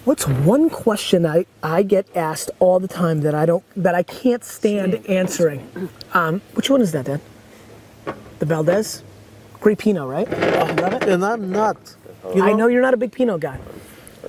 What's 0.05 0.27
one 0.27 0.69
question 0.69 1.25
I, 1.25 1.45
I 1.61 1.83
get 1.83 2.05
asked 2.15 2.51
all 2.59 2.79
the 2.79 2.87
time 2.89 3.21
that 3.21 3.33
I 3.33 3.45
don't 3.45 3.63
that 3.81 3.95
I 3.95 4.03
can't 4.03 4.43
stand 4.43 5.05
answering? 5.07 5.89
Um, 6.13 6.41
which 6.55 6.69
one 6.69 6.81
is 6.81 6.91
that, 6.91 7.05
Dan? 7.05 7.21
The 8.39 8.45
Valdez? 8.45 9.03
Great 9.61 9.77
Pinot, 9.77 10.07
right? 10.09 10.27
You 10.29 10.35
love 10.81 10.93
it? 10.93 11.03
And 11.03 11.23
I'm 11.23 11.49
not. 11.51 11.77
You 12.35 12.43
I 12.43 12.51
know 12.53 12.67
you're 12.67 12.81
not 12.81 12.93
a 12.93 12.97
big 12.97 13.13
Pinot 13.13 13.39
guy. 13.39 13.59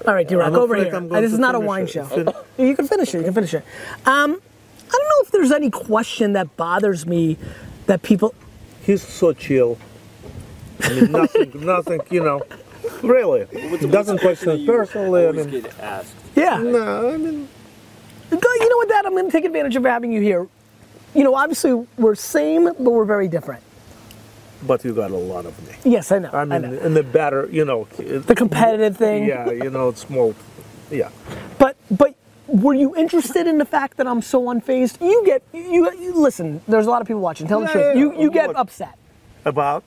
All 0.06 0.14
right, 0.14 0.28
D-Rock, 0.28 0.52
over 0.52 0.76
here. 0.76 0.94
I'm 0.94 1.08
going 1.08 1.22
This 1.22 1.32
is 1.32 1.38
not 1.38 1.54
a 1.54 1.60
wine 1.60 1.84
it. 1.84 1.90
show. 1.90 2.04
Fin- 2.04 2.28
You 2.58 2.76
can 2.76 2.86
finish 2.86 3.14
it. 3.14 3.18
You 3.18 3.24
can 3.24 3.34
finish 3.34 3.54
it. 3.54 3.64
Um, 4.04 4.40
I 4.86 4.90
don't 4.92 5.08
know 5.08 5.22
if 5.22 5.30
there's 5.32 5.50
any 5.50 5.70
question 5.70 6.34
that 6.34 6.56
bothers 6.56 7.06
me 7.06 7.36
that 7.86 8.02
people. 8.02 8.34
He's 8.82 9.02
so 9.02 9.32
chill. 9.32 9.78
I 10.82 10.88
mean, 11.00 11.12
nothing, 11.12 11.52
nothing. 11.66 12.00
You 12.10 12.22
know, 12.24 12.42
really. 13.02 13.44
Doesn't 13.90 14.18
question 14.18 14.50
it 14.50 14.66
personally. 14.66 15.26
I 15.26 15.32
mean, 15.32 15.50
get 15.50 15.78
asked. 15.80 16.14
Yeah. 16.36 16.58
no. 16.58 17.10
I 17.10 17.16
mean, 17.16 17.48
You 18.30 18.68
know 18.70 18.76
what, 18.76 18.88
Dad? 18.88 19.06
I'm 19.06 19.12
going 19.12 19.26
to 19.26 19.32
take 19.32 19.44
advantage 19.44 19.76
of 19.76 19.84
having 19.84 20.12
you 20.12 20.20
here. 20.20 20.46
You 21.14 21.22
know, 21.24 21.34
obviously 21.34 21.86
we're 21.96 22.14
same, 22.16 22.64
but 22.64 22.80
we're 22.80 23.04
very 23.04 23.28
different. 23.28 23.62
but 24.66 24.84
you 24.84 24.92
got 24.94 25.10
a 25.10 25.16
lot 25.16 25.46
of 25.46 25.54
me. 25.68 25.74
Yes, 25.84 26.10
I 26.10 26.18
know. 26.18 26.30
I 26.32 26.40
I 26.40 26.44
mean, 26.44 26.62
know. 26.62 26.72
in 26.78 26.94
the 26.94 27.02
better, 27.04 27.48
you 27.52 27.64
know. 27.64 27.84
The 27.98 28.34
competitive 28.34 28.96
thing. 28.96 29.24
Yeah, 29.26 29.50
you 29.50 29.70
know, 29.70 29.88
it's 29.90 30.08
more. 30.10 30.34
Yeah. 30.90 31.10
But 31.58 31.76
but 31.90 32.14
were 32.48 32.74
you 32.74 32.94
interested 32.96 33.46
in 33.46 33.58
the 33.58 33.64
fact 33.64 33.96
that 33.98 34.06
I'm 34.06 34.22
so 34.22 34.42
unfazed? 34.46 35.00
You 35.00 35.22
get 35.24 35.42
you, 35.52 35.90
you 36.00 36.14
listen. 36.14 36.60
There's 36.66 36.86
a 36.86 36.90
lot 36.90 37.00
of 37.02 37.06
people 37.06 37.20
watching. 37.22 37.46
Tell 37.46 37.60
the 37.60 37.66
Yeah, 37.66 37.72
truth. 37.72 37.84
yeah, 37.94 38.00
you 38.00 38.20
you 38.22 38.30
get 38.30 38.56
upset. 38.56 38.98
About. 39.44 39.84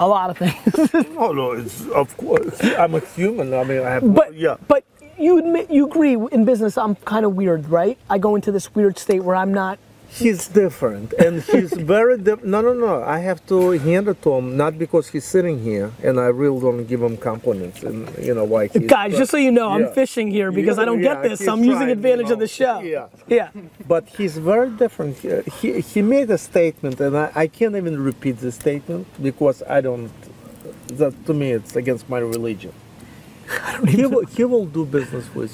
A 0.00 0.08
lot 0.08 0.30
of 0.30 0.38
things. 0.38 0.90
Oh 1.16 1.32
no, 1.32 1.52
it's 1.52 1.86
of 1.88 2.16
course. 2.16 2.60
I'm 2.62 2.94
a 2.94 3.00
human. 3.00 3.54
I 3.54 3.64
mean, 3.64 3.80
I 3.80 3.90
have. 3.90 4.14
but 4.14 4.34
yeah. 4.34 4.56
but 4.68 4.84
you 5.18 5.38
admit 5.38 5.70
you 5.70 5.86
agree 5.86 6.16
in 6.32 6.44
business 6.44 6.76
I'm 6.76 6.96
kind 6.96 7.24
of 7.24 7.34
weird, 7.36 7.68
right? 7.68 7.96
I 8.10 8.18
go 8.18 8.34
into 8.34 8.50
this 8.52 8.74
weird 8.74 8.98
state 8.98 9.22
where 9.22 9.36
I'm 9.36 9.54
not 9.54 9.78
he's 10.14 10.46
different 10.48 11.12
and 11.14 11.42
he's 11.42 11.72
very 11.94 12.16
di- 12.18 12.36
no 12.44 12.60
no 12.60 12.72
no 12.72 13.02
i 13.02 13.18
have 13.18 13.44
to 13.46 13.72
hand 13.72 14.06
it 14.08 14.20
to 14.22 14.32
him 14.34 14.56
not 14.56 14.78
because 14.78 15.08
he's 15.08 15.24
sitting 15.24 15.58
here 15.62 15.90
and 16.02 16.20
i 16.20 16.26
really 16.26 16.60
don't 16.60 16.84
give 16.86 17.02
him 17.02 17.16
compliments 17.16 17.82
and 17.82 17.98
you 18.18 18.34
know 18.34 18.44
why 18.44 18.68
Guys, 18.68 19.16
just 19.16 19.30
so 19.32 19.36
you 19.38 19.52
know, 19.52 19.68
I'm 19.70 19.92
fishing 19.92 20.28
here 20.30 20.50
because 20.52 20.78
I 20.78 20.84
don't 20.84 21.00
Yeah, 21.02 21.14
get 21.14 21.22
this. 21.24 21.44
So 21.44 21.52
I'm 21.52 21.64
using 21.64 21.90
advantage 21.90 22.28
you 22.28 22.34
of 22.34 22.38
the 22.38 22.48
show. 22.48 22.80
Yeah. 22.80 23.08
Yeah. 23.26 23.50
but 23.88 24.08
he's 24.16 24.38
very 24.38 24.70
different 24.70 25.18
he, 25.18 25.30
he, 25.60 25.80
he 25.80 26.00
made 26.02 26.30
a 26.30 26.38
statement 26.38 27.00
and 27.00 27.16
I, 27.16 27.32
I 27.34 27.46
can't 27.48 27.76
even 27.76 28.02
repeat 28.02 28.36
the 28.38 28.52
statement 28.52 29.06
because 29.22 29.62
i 29.68 29.80
don't 29.80 30.10
that 31.00 31.12
to 31.26 31.34
me 31.34 31.50
it's 31.58 31.74
against 31.76 32.08
my 32.08 32.18
religion 32.18 32.72
he 33.88 34.06
will, 34.06 34.26
he 34.26 34.44
will 34.44 34.66
do 34.66 34.84
business 34.86 35.26
with 35.34 35.52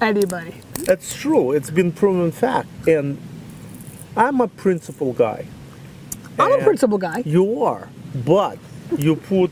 Anybody. 0.00 0.54
That's 0.84 1.14
true. 1.16 1.52
It's 1.52 1.70
been 1.70 1.92
proven 1.92 2.30
fact. 2.32 2.68
And 2.86 3.16
I'm 4.16 4.40
a 4.40 4.48
principle 4.48 5.12
guy. 5.12 5.46
I'm 6.38 6.52
a 6.52 6.62
principal 6.62 6.98
guy. 6.98 7.22
You 7.24 7.62
are, 7.64 7.88
but 8.24 8.58
you 8.96 9.16
put 9.16 9.50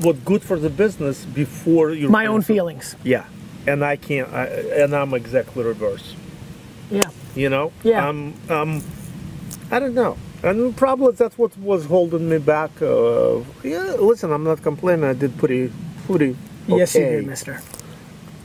what 0.00 0.24
good 0.24 0.42
for 0.42 0.58
the 0.58 0.70
business 0.70 1.24
before 1.24 1.90
your 1.90 2.10
My 2.10 2.26
own 2.26 2.42
feelings. 2.42 2.96
Yeah, 3.04 3.24
and 3.66 3.84
I 3.84 3.96
can't. 3.96 4.32
I, 4.32 4.44
and 4.46 4.94
I'm 4.94 5.14
exactly 5.14 5.64
reverse. 5.64 6.14
Yeah. 6.90 7.10
You 7.34 7.48
know. 7.48 7.72
Yeah. 7.82 8.08
I'm. 8.08 8.34
Um. 8.50 8.82
I 9.70 9.78
don't 9.78 9.94
know. 9.94 10.16
And 10.42 10.74
probably 10.76 11.12
that's 11.12 11.36
what 11.36 11.56
was 11.58 11.84
holding 11.86 12.28
me 12.28 12.38
back. 12.38 12.70
Uh, 12.80 13.40
yeah. 13.62 13.94
Listen, 13.98 14.32
I'm 14.32 14.44
not 14.44 14.62
complaining. 14.62 15.04
I 15.04 15.12
did 15.12 15.36
pretty, 15.38 15.70
pretty. 16.06 16.36
Yes, 16.66 16.94
you 16.94 17.02
okay. 17.02 17.16
did, 17.16 17.26
mister. 17.26 17.60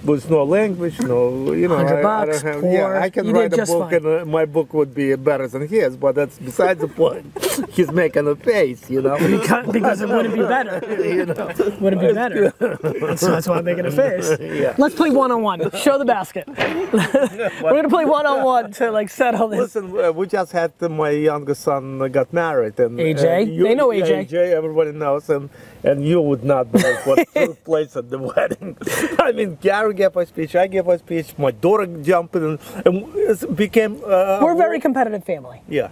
With 0.05 0.29
no 0.29 0.43
language, 0.43 0.99
no, 1.01 1.51
you 1.53 1.67
know, 1.67 1.75
100 1.75 2.05
I, 2.05 2.21
I 2.21 2.25
don't 2.25 2.41
have, 2.43 2.63
yeah, 2.63 2.99
I 3.01 3.09
can 3.09 3.25
You 3.25 3.33
write 3.33 3.53
a 3.53 3.65
book 3.65 3.89
fine. 3.89 3.93
and 3.95 4.05
uh, 4.21 4.25
my 4.25 4.45
book 4.45 4.73
would 4.73 4.93
be 4.93 5.15
better 5.15 5.47
than 5.47 5.67
his, 5.67 5.97
but 5.97 6.15
that's 6.15 6.37
besides 6.39 6.79
the 6.81 6.87
point. 6.87 7.25
He's 7.71 7.91
making 7.91 8.27
a 8.27 8.35
face, 8.35 8.89
you 8.89 9.01
know. 9.01 9.17
Because, 9.35 9.67
because 9.71 10.01
it 10.01 10.09
wouldn't 10.09 10.33
be 10.35 10.41
better. 10.57 10.77
you 11.03 11.25
know. 11.25 11.47
Wouldn't 11.81 12.01
be 12.01 12.13
better. 12.13 12.51
That's, 12.59 13.21
that's 13.21 13.47
why 13.47 13.57
I'm 13.57 13.65
making 13.65 13.85
a 13.85 13.91
face. 13.91 14.29
Yeah. 14.39 14.75
Let's 14.77 14.95
play 14.95 15.09
one 15.09 15.31
on 15.31 15.41
one. 15.41 15.59
Show 15.71 15.97
the 15.97 16.05
basket. 16.05 16.47
We're 16.47 17.75
gonna 17.77 17.89
play 17.89 18.05
one 18.05 18.25
on 18.25 18.43
one 18.43 18.71
to 18.73 18.91
like 18.91 19.09
settle 19.09 19.47
this. 19.47 19.75
Listen, 19.75 19.97
uh, 19.97 20.11
we 20.11 20.27
just 20.27 20.51
had 20.51 20.71
uh, 20.81 20.89
my 20.89 21.09
youngest 21.11 21.61
son 21.63 21.99
got 22.11 22.31
married, 22.33 22.79
and 22.79 22.97
AJ? 22.99 23.59
uh, 23.59 23.63
They 23.63 23.75
know 23.75 23.89
AJ. 23.89 24.27
AJ, 24.29 24.33
everybody 24.53 24.91
knows, 24.91 25.29
and 25.29 25.49
and 25.85 26.03
you 26.05 26.19
would 26.21 26.43
not 26.43 26.71
believe 26.71 26.97
what 27.05 27.27
took 27.33 27.63
place 27.63 27.95
at 27.95 28.09
the 28.09 28.17
wedding. 28.17 28.75
I 29.19 29.31
mean, 29.31 29.57
Gary 29.61 29.93
gave 29.93 30.15
a 30.17 30.25
speech, 30.25 30.55
I 30.55 30.67
gave 30.67 30.87
a 30.87 30.97
speech, 30.99 31.37
my 31.37 31.51
daughter 31.51 31.85
jumped 32.01 32.35
in, 32.35 32.59
and 32.85 32.95
it 33.15 33.55
became. 33.55 34.01
Uh, 34.03 34.39
We're 34.41 34.53
a 34.53 34.57
very 34.57 34.79
competitive 34.79 35.23
family. 35.23 35.61
yeah, 35.69 35.89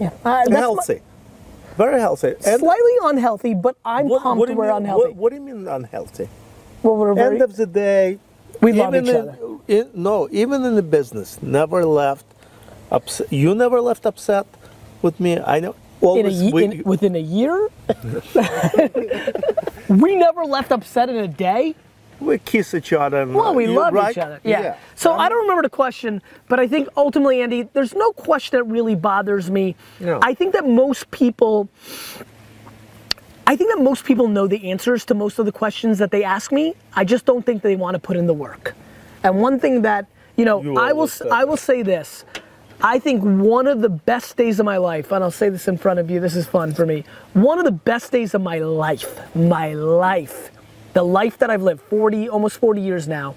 Yeah. 0.00 0.08
Uh, 0.24 0.44
that's 0.44 0.50
my- 0.50 0.58
healthy, 0.58 1.00
very 1.76 2.00
healthy. 2.00 2.34
And 2.44 2.60
slightly 2.60 2.96
unhealthy, 3.04 3.54
but 3.54 3.76
I'm 3.84 4.08
What, 4.08 4.22
pumped 4.22 4.40
what 4.40 4.50
we're 4.50 4.66
mean, 4.66 4.76
unhealthy. 4.82 5.08
What, 5.08 5.16
what 5.16 5.28
do 5.30 5.36
you 5.36 5.42
mean 5.42 5.68
unhealthy? 5.68 6.28
well, 6.82 6.96
we're 6.96 7.14
very, 7.14 7.36
End 7.36 7.42
of 7.42 7.56
the 7.56 7.66
day, 7.66 8.18
we 8.60 8.72
love 8.72 8.94
each 8.94 9.08
in, 9.08 9.16
other. 9.16 9.36
in- 9.68 9.90
no, 9.94 10.28
even 10.32 10.64
in 10.64 10.74
the 10.74 10.82
business, 10.98 11.40
never 11.42 11.84
left. 11.84 12.24
Upset. 12.90 13.32
You 13.32 13.52
never 13.54 13.80
left 13.80 14.06
upset 14.06 14.46
with 15.02 15.18
me. 15.18 15.40
I 15.40 15.58
know. 15.58 15.74
In 16.02 16.26
a, 16.26 16.50
we- 16.52 16.64
in, 16.64 16.82
within 16.84 17.16
a 17.16 17.20
year, 17.20 17.68
we 19.88 20.16
never 20.16 20.44
left 20.44 20.72
upset 20.72 21.08
in 21.08 21.16
a 21.16 21.28
day. 21.28 21.74
we 22.20 22.38
kiss 22.38 22.74
each 22.74 22.92
other. 22.92 23.22
And, 23.22 23.34
Well, 23.34 23.54
we 23.54 23.66
love 23.66 23.92
right? 23.94 24.10
each 24.12 24.18
other. 24.18 24.40
Yeah. 24.44 24.76
So 24.94 25.14
I 25.14 25.28
don't 25.28 25.40
remember 25.42 25.62
the 25.62 25.70
question, 25.70 26.22
but 26.48 26.60
I 26.60 26.66
think 26.68 26.88
ultimately, 26.96 27.40
Andy, 27.42 27.62
there's 27.72 27.94
no 27.94 28.12
question 28.12 28.58
that 28.58 28.64
really 28.64 28.94
bothers 28.94 29.50
me. 29.50 29.74
No. 30.00 30.20
I 30.22 30.34
think 30.34 30.52
that 30.52 30.66
most 30.68 31.10
people. 31.10 31.68
I 33.48 33.54
think 33.54 33.72
that 33.74 33.82
most 33.82 34.04
people 34.04 34.26
know 34.28 34.48
the 34.48 34.70
answers 34.70 35.04
to 35.06 35.14
most 35.14 35.38
of 35.38 35.46
the 35.46 35.52
questions 35.52 35.98
that 35.98 36.10
they 36.10 36.24
ask 36.24 36.50
me. 36.50 36.74
I 36.94 37.04
just 37.04 37.26
don't 37.26 37.46
think 37.46 37.62
they 37.62 37.76
want 37.76 37.94
to 37.94 38.00
put 38.00 38.16
in 38.16 38.26
the 38.26 38.34
work. 38.34 38.74
And 39.22 39.40
one 39.40 39.60
thing 39.60 39.82
that 39.82 40.06
you 40.36 40.44
know, 40.44 40.62
You 40.62 40.76
I 40.76 40.92
will 40.92 41.00
always 41.00 41.12
s- 41.12 41.18
said 41.18 41.28
I 41.28 41.44
will 41.44 41.56
say 41.56 41.82
this. 41.82 42.24
I 42.82 42.98
think 42.98 43.22
one 43.22 43.66
of 43.66 43.80
the 43.80 43.88
best 43.88 44.36
days 44.36 44.60
of 44.60 44.66
my 44.66 44.76
life, 44.76 45.10
and 45.10 45.24
I'll 45.24 45.30
say 45.30 45.48
this 45.48 45.66
in 45.66 45.78
front 45.78 45.98
of 45.98 46.10
you, 46.10 46.20
this 46.20 46.36
is 46.36 46.46
fun 46.46 46.74
for 46.74 46.84
me. 46.84 47.04
One 47.32 47.58
of 47.58 47.64
the 47.64 47.72
best 47.72 48.12
days 48.12 48.34
of 48.34 48.42
my 48.42 48.58
life, 48.58 49.34
my 49.34 49.72
life, 49.72 50.50
the 50.92 51.02
life 51.02 51.38
that 51.38 51.48
I've 51.48 51.62
lived, 51.62 51.80
40, 51.82 52.28
almost 52.28 52.58
40 52.58 52.82
years 52.82 53.08
now, 53.08 53.34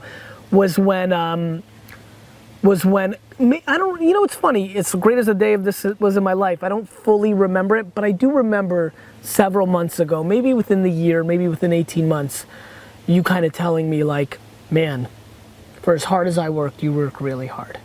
was 0.51 0.77
when, 0.77 1.13
um, 1.13 1.63
was 2.61 2.83
when, 2.83 3.15
I 3.39 3.77
don't, 3.77 4.01
you 4.01 4.11
know, 4.11 4.25
it's 4.25 4.35
funny, 4.35 4.73
it's 4.73 4.93
great 4.95 5.17
as 5.17 5.29
a 5.29 5.33
day 5.33 5.53
of 5.53 5.63
this 5.63 5.85
was 5.99 6.17
in 6.17 6.23
my 6.23 6.33
life. 6.33 6.61
I 6.61 6.67
don't 6.67 6.89
fully 6.89 7.33
remember 7.33 7.77
it, 7.77 7.95
but 7.95 8.03
I 8.03 8.11
do 8.11 8.31
remember 8.31 8.93
several 9.21 9.67
months 9.67 10.01
ago, 10.01 10.21
maybe 10.21 10.53
within 10.53 10.83
the 10.83 10.91
year, 10.91 11.23
maybe 11.23 11.47
within 11.47 11.71
18 11.71 12.07
months, 12.09 12.45
you 13.07 13.23
kind 13.23 13.45
of 13.45 13.53
telling 13.53 13.89
me, 13.89 14.03
like, 14.03 14.37
man, 14.69 15.07
for 15.81 15.93
as 15.93 16.05
hard 16.05 16.27
as 16.27 16.37
I 16.37 16.49
worked, 16.49 16.83
you 16.83 16.91
work 16.91 17.21
really 17.21 17.47
hard. 17.47 17.79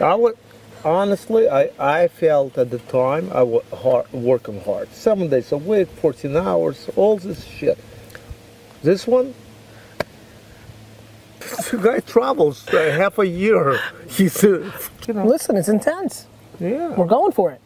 I 0.00 0.14
would, 0.14 0.36
honestly, 0.84 1.48
I, 1.48 1.70
I 1.78 2.08
felt 2.08 2.58
at 2.58 2.70
the 2.70 2.78
time 2.80 3.30
I 3.32 3.42
was 3.42 3.64
hard, 3.72 4.12
working 4.12 4.60
hard. 4.60 4.90
Seven 4.92 5.28
days 5.28 5.52
a 5.52 5.56
week, 5.58 5.88
14 5.88 6.36
hours, 6.36 6.88
all 6.96 7.16
this 7.16 7.44
shit. 7.44 7.78
This 8.82 9.06
one, 9.06 9.34
the 11.70 11.78
guy 11.82 12.00
travels 12.00 12.66
uh, 12.68 12.90
half 12.92 13.18
a 13.18 13.26
year. 13.26 13.80
He's, 14.08 14.42
uh, 14.44 14.70
you 15.06 15.14
know, 15.14 15.26
Listen, 15.26 15.56
it's 15.56 15.68
intense. 15.68 16.26
yeah. 16.60 16.88
We're 16.94 17.06
going 17.06 17.32
for 17.32 17.50
it. 17.52 17.60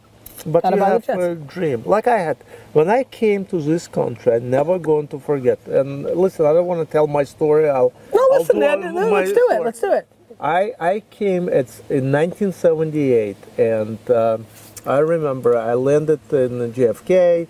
But 0.46 0.62
Gotta 0.62 0.76
you 0.76 0.82
have 0.84 1.08
a 1.20 1.34
dream. 1.34 1.82
Like 1.84 2.06
I 2.06 2.18
had. 2.18 2.36
When 2.72 2.88
I 2.88 3.02
came 3.04 3.44
to 3.46 3.60
this 3.60 3.88
country, 3.88 4.34
I'm 4.34 4.50
never 4.50 4.78
going 4.78 5.08
to 5.08 5.18
forget. 5.18 5.58
And 5.66 6.04
listen, 6.04 6.46
I 6.46 6.52
don't 6.52 6.66
want 6.66 6.86
to 6.86 6.92
tell 6.92 7.08
my 7.08 7.24
story. 7.24 7.68
I'll, 7.68 7.92
No, 8.14 8.20
I'll 8.32 8.38
listen, 8.38 8.56
do 8.56 8.60
man. 8.60 8.94
no, 8.94 9.10
let's 9.10 9.32
do 9.32 9.48
it. 9.50 9.62
Let's 9.62 9.80
do 9.80 9.92
it. 9.92 10.06
I, 10.40 10.72
I 10.78 11.02
came 11.10 11.48
it's 11.48 11.80
in 11.90 12.12
1978, 12.12 13.36
and 13.58 13.98
uh, 14.10 14.38
I 14.86 14.98
remember 14.98 15.56
I 15.58 15.74
landed 15.74 16.20
in 16.32 16.72
JFK, 16.72 17.48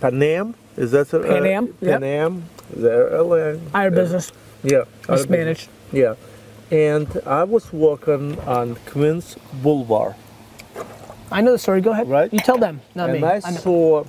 Pan 0.00 0.22
Am. 0.22 0.54
Is 0.76 0.90
that 0.90 1.12
a, 1.12 1.20
Pan 1.20 1.46
Am, 1.46 1.64
Uh. 1.80 1.86
Pan 1.86 2.04
Am. 2.04 2.44
There, 2.74 3.16
uh, 3.20 3.58
Higher 3.72 3.90
business. 3.92 4.32
yeah. 4.64 4.84
Mismanaged. 5.08 5.68
Yeah, 5.92 6.14
and 6.72 7.06
I 7.24 7.44
was 7.44 7.72
walking 7.72 8.38
on 8.40 8.76
Queens 8.86 9.36
Boulevard. 9.62 10.16
I 11.30 11.40
know 11.40 11.52
the 11.52 11.58
story. 11.58 11.80
Go 11.80 11.92
ahead. 11.92 12.08
Right. 12.08 12.32
You 12.32 12.40
tell 12.40 12.58
them, 12.58 12.80
not 12.96 13.10
and 13.10 13.20
me. 13.20 13.26
I 13.26 13.36
I 13.36 13.40
saw 13.40 14.04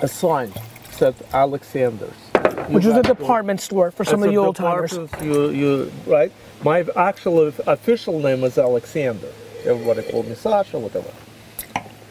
a 0.00 0.06
sign 0.08 0.52
said 0.92 1.14
Alexander's, 1.32 2.25
Which 2.68 2.84
is 2.84 2.96
a 2.96 3.02
department 3.02 3.60
store 3.60 3.90
for 3.90 4.04
some 4.04 4.22
of 4.22 4.30
the 4.30 4.36
old 4.36 4.56
timers. 4.56 4.92
You, 5.22 5.50
you, 5.50 5.92
right? 6.06 6.32
My 6.64 6.84
actual 6.96 7.46
official 7.66 8.18
name 8.20 8.42
is 8.44 8.58
Alexander. 8.58 9.28
Everybody 9.64 10.02
called 10.10 10.28
me 10.28 10.34
Sasha, 10.34 10.78
whatever. 10.78 11.12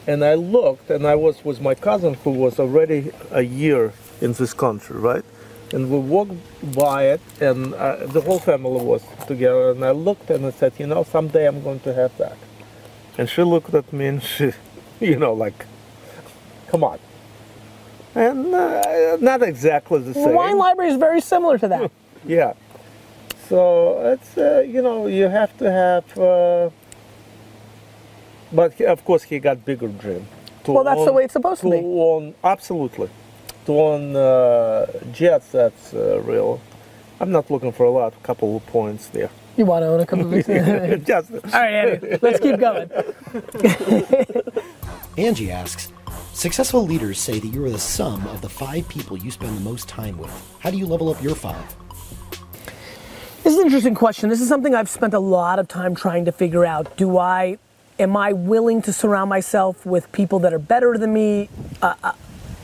And 0.07 0.24
I 0.24 0.35
looked, 0.35 0.89
and 0.89 1.07
I 1.07 1.15
was 1.15 1.43
with 1.43 1.59
my 1.62 1.74
cousin 1.74 2.13
who 2.13 2.31
was 2.31 2.59
already 2.59 3.12
a 3.31 3.41
year 3.41 3.93
in 4.21 4.33
this 4.33 4.53
country, 4.53 4.97
right? 4.97 5.25
And 5.74 5.89
we 5.89 5.97
walked 5.97 6.75
by 6.75 7.05
it, 7.07 7.21
and 7.41 7.74
uh, 7.74 8.05
the 8.05 8.21
whole 8.21 8.39
family 8.39 8.83
was 8.83 9.03
together. 9.27 9.71
And 9.71 9.83
I 9.83 9.91
looked 9.91 10.29
and 10.29 10.45
I 10.45 10.51
said, 10.51 10.74
you 10.77 10.88
know, 10.88 11.03
someday 11.03 11.47
I'm 11.47 11.63
going 11.63 11.79
to 11.81 11.93
have 11.93 12.15
that. 12.17 12.38
And 13.17 13.29
she 13.29 13.41
looked 13.43 13.74
at 13.74 13.91
me 13.91 14.07
and 14.07 14.21
she, 14.24 14.51
you 15.00 15.17
know, 15.17 15.33
like, 15.33 15.65
come 16.67 16.83
on. 16.83 17.00
And 18.15 18.53
uh, 18.55 19.17
not 19.19 19.43
exactly 19.43 20.00
the 20.00 20.13
The 20.13 20.13
same. 20.13 20.34
wine 20.36 20.57
library 20.57 20.91
is 20.91 20.98
very 20.98 21.22
similar 21.22 21.57
to 21.60 21.67
that. 21.67 21.91
Yeah. 22.27 22.53
So 23.50 23.60
it's 24.13 24.36
uh, 24.38 24.63
you 24.67 24.81
know 24.81 25.05
you 25.05 25.25
have 25.29 25.55
to 25.60 25.72
have, 25.72 26.17
uh, 26.17 26.69
but 28.51 28.74
he, 28.74 28.86
of 28.86 29.05
course 29.05 29.22
he 29.24 29.38
got 29.39 29.63
bigger 29.63 29.88
dream. 29.89 30.25
To 30.63 30.72
Well, 30.74 30.84
that's 30.84 31.05
the 31.05 31.13
way 31.13 31.24
it's 31.25 31.34
supposed 31.34 31.62
to 31.62 31.69
to 31.69 31.75
be. 31.77 31.86
own 31.86 32.34
absolutely, 32.43 33.10
to 33.67 33.72
own 33.79 34.15
uh, 34.15 34.88
jets. 35.12 35.50
That's 35.51 35.93
uh, 35.93 36.19
real. 36.25 36.60
I'm 37.19 37.29
not 37.31 37.51
looking 37.51 37.72
for 37.72 37.86
a 37.86 37.91
lot. 37.91 38.13
A 38.13 38.25
couple 38.25 38.57
of 38.57 38.65
points 38.65 39.07
there. 39.10 39.29
you 39.57 39.65
want 39.65 39.84
to 39.84 39.88
own 39.89 40.00
a 40.00 40.05
couple 40.07 40.25
of 40.25 40.31
these? 40.31 40.50
All 40.50 40.98
Just 40.98 41.29
right, 41.53 41.74
Andy. 41.74 42.17
Let's 42.24 42.39
keep 42.39 42.57
going. 42.60 42.89
Angie 45.17 45.51
asks, 45.51 45.91
successful 46.36 46.86
leaders 46.86 47.20
say 47.20 47.39
that 47.39 47.48
you 47.48 47.63
are 47.63 47.70
the 47.70 47.80
sum 47.80 48.27
of 48.27 48.42
the 48.42 48.50
five 48.50 48.88
people 48.89 49.18
you 49.18 49.32
spend 49.32 49.56
the 49.58 49.62
most 49.62 49.88
time 49.88 50.18
with. 50.18 50.32
How 50.60 50.70
do 50.70 50.77
you 50.77 50.86
level 50.86 51.10
up 51.10 51.22
your 51.24 51.34
five? 51.34 51.75
This 53.44 53.54
is 53.54 53.60
an 53.60 53.65
interesting 53.65 53.96
question. 53.96 54.30
This 54.30 54.42
is 54.42 54.48
something 54.48 54.75
I've 54.75 54.89
spent 54.89 55.13
a 55.13 55.20
lot 55.20 55.60
of 55.60 55.68
time 55.68 55.96
trying 55.96 56.25
to 56.25 56.32
figure 56.32 56.65
out. 56.65 56.98
Do 56.98 57.18
I, 57.18 57.58
am 58.00 58.18
I 58.18 58.34
willing 58.34 58.82
to 58.84 58.92
surround 58.92 59.30
myself 59.30 59.86
with 59.86 60.12
people 60.12 60.39
that 60.39 60.54
are 60.54 60.60
better 60.60 60.98
than 60.98 61.13
me? 61.13 61.50
Uh, 61.82 61.94
uh, 62.04 62.13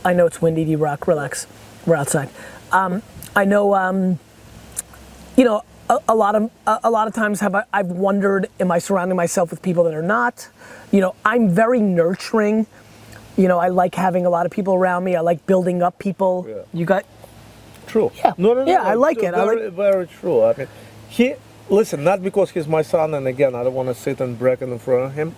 I 0.04 0.14
know 0.14 0.26
it's 0.26 0.42
windy, 0.42 0.66
D 0.66 0.76
Rock. 0.76 1.08
Relax. 1.08 1.48
We're 1.86 1.96
outside. 1.96 2.30
Um, 2.72 3.04
I 3.36 3.46
know, 3.46 3.76
um, 3.76 4.20
you 5.38 5.46
know, 5.46 5.64
a, 5.90 6.00
a 6.10 6.16
lot 6.16 6.36
of 6.36 6.50
a, 6.66 6.90
lot 6.90 7.08
of 7.08 7.14
times 7.14 7.40
have 7.42 7.54
I, 7.54 7.64
I've 7.72 7.88
wondered, 7.88 8.48
am 8.60 8.72
I 8.72 8.80
surrounding 8.80 9.16
myself 9.16 9.52
with 9.52 9.62
people 9.62 9.84
that 9.84 9.94
are 9.94 10.02
not? 10.02 10.50
You 10.92 11.02
know, 11.02 11.16
I'm 11.24 11.50
very 11.50 11.80
nurturing. 11.80 12.66
You 13.38 13.48
know, 13.48 13.60
I 13.60 13.70
like 13.70 13.96
having 13.96 14.26
a 14.26 14.30
lot 14.30 14.46
of 14.46 14.52
people 14.52 14.74
around 14.76 15.04
me. 15.04 15.16
I 15.16 15.22
like 15.22 15.46
building 15.46 15.82
up 15.82 16.00
people. 16.00 16.46
Yeah. 16.48 16.64
You 16.74 16.86
got 16.86 17.06
True. 17.92 18.10
Yeah. 18.16 18.34
No, 18.38 18.54
no, 18.54 18.64
no. 18.64 18.72
Yeah, 18.72 18.84
I 18.84 18.94
like 18.94 19.18
true. 19.18 19.28
it. 19.28 19.34
I 19.34 19.46
Very, 19.46 19.70
very 19.70 20.08
true. 20.08 20.46
I 20.46 20.56
mean, 20.58 20.68
he 21.10 21.36
listen. 21.70 22.06
Not 22.06 22.24
because 22.24 22.52
he's 22.52 22.66
my 22.66 22.84
son, 22.84 23.14
and 23.14 23.28
again, 23.28 23.54
I 23.54 23.66
don't 23.66 23.74
want 23.74 23.90
to 23.90 23.96
sit 23.96 24.22
and 24.22 24.40
brag 24.40 24.62
in 24.62 24.80
front 24.80 25.04
of 25.08 25.14
him. 25.14 25.36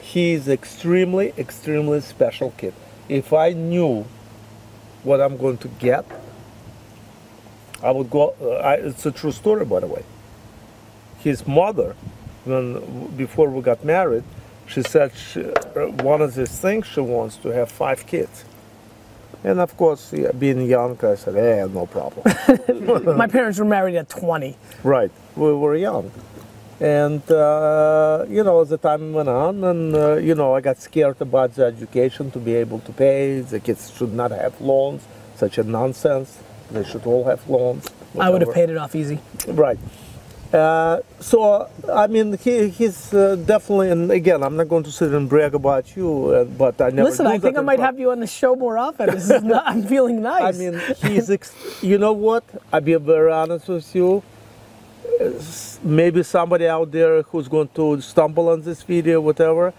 He's 0.00 0.48
extremely, 0.48 1.34
extremely 1.36 2.00
special 2.00 2.52
kid. 2.56 2.72
If 3.10 3.34
I 3.34 3.52
knew 3.52 4.06
what 5.02 5.20
I'm 5.20 5.36
going 5.36 5.58
to 5.58 5.68
get, 5.68 6.06
I 7.82 7.90
would 7.90 8.08
go. 8.08 8.34
Uh, 8.40 8.52
I, 8.52 8.74
it's 8.76 9.04
a 9.04 9.12
true 9.12 9.32
story, 9.32 9.66
by 9.66 9.80
the 9.80 9.86
way. 9.86 10.02
His 11.18 11.46
mother, 11.46 11.96
when 12.46 13.08
before 13.14 13.50
we 13.50 13.60
got 13.60 13.84
married, 13.84 14.24
she 14.70 14.82
said 14.82 15.12
she, 15.14 15.44
uh, 15.44 15.86
one 16.02 16.22
of 16.22 16.34
the 16.34 16.46
things 16.46 16.86
she 16.86 17.00
wants 17.00 17.36
to 17.38 17.48
have 17.48 17.70
five 17.70 18.06
kids. 18.06 18.44
And 19.42 19.58
of 19.58 19.76
course, 19.76 20.12
yeah, 20.12 20.32
being 20.32 20.60
young, 20.66 20.98
I 21.02 21.14
said, 21.14 21.34
"Eh, 21.36 21.66
no 21.66 21.86
problem." 21.86 22.22
my 23.16 23.26
parents 23.26 23.58
were 23.58 23.64
married 23.64 23.96
at 23.96 24.08
20. 24.08 24.56
right, 24.84 25.10
we 25.34 25.52
were 25.54 25.76
young, 25.76 26.10
and 26.78 27.22
uh, 27.30 28.26
you 28.28 28.44
know, 28.44 28.60
as 28.60 28.68
the 28.68 28.76
time 28.76 29.12
went 29.12 29.30
on, 29.30 29.64
and 29.64 29.94
uh, 29.96 30.16
you 30.16 30.34
know, 30.34 30.54
I 30.54 30.60
got 30.60 30.78
scared 30.78 31.20
about 31.20 31.54
the 31.54 31.64
education 31.64 32.30
to 32.32 32.38
be 32.38 32.54
able 32.54 32.80
to 32.80 32.92
pay. 32.92 33.40
The 33.40 33.60
kids 33.60 33.90
should 33.96 34.12
not 34.12 34.30
have 34.30 34.60
loans, 34.60 35.02
such 35.36 35.56
a 35.56 35.62
nonsense. 35.62 36.38
They 36.70 36.84
should 36.84 37.06
all 37.06 37.24
have 37.24 37.48
loans. 37.48 37.88
I 38.18 38.28
would 38.30 38.42
have 38.42 38.54
paid 38.54 38.70
it 38.70 38.76
off 38.76 38.94
easy. 38.94 39.18
Right. 39.48 39.78
Uh, 40.52 41.00
so 41.20 41.70
I 41.92 42.08
mean, 42.08 42.36
he, 42.38 42.68
he's 42.68 43.14
uh, 43.14 43.36
definitely, 43.36 43.90
and 43.90 44.10
again, 44.10 44.42
I'm 44.42 44.56
not 44.56 44.68
going 44.68 44.82
to 44.82 44.90
sit 44.90 45.12
and 45.12 45.28
brag 45.28 45.54
about 45.54 45.94
you, 45.96 46.26
uh, 46.26 46.44
but 46.44 46.80
I 46.80 46.90
never. 46.90 47.08
Listen, 47.08 47.26
I 47.28 47.38
think 47.38 47.56
I 47.56 47.60
might 47.60 47.78
have 47.78 48.00
you 48.00 48.10
on 48.10 48.18
the 48.18 48.26
show 48.26 48.56
more 48.56 48.76
often. 48.76 49.10
This 49.10 49.30
is 49.30 49.44
not, 49.44 49.64
I'm 49.66 49.84
feeling 49.84 50.20
nice. 50.32 50.54
I 50.54 50.58
mean, 50.58 50.80
he's. 51.02 51.30
Ex- 51.30 51.54
you 51.82 51.98
know 51.98 52.12
what? 52.12 52.42
I'll 52.72 52.80
be 52.80 52.94
very 52.96 53.30
honest 53.30 53.68
with 53.68 53.94
you. 53.94 54.24
Maybe 55.84 56.22
somebody 56.24 56.66
out 56.66 56.90
there 56.90 57.22
who's 57.22 57.46
going 57.46 57.68
to 57.74 58.00
stumble 58.00 58.48
on 58.48 58.62
this 58.62 58.82
video, 58.82 59.20
whatever, 59.20 59.72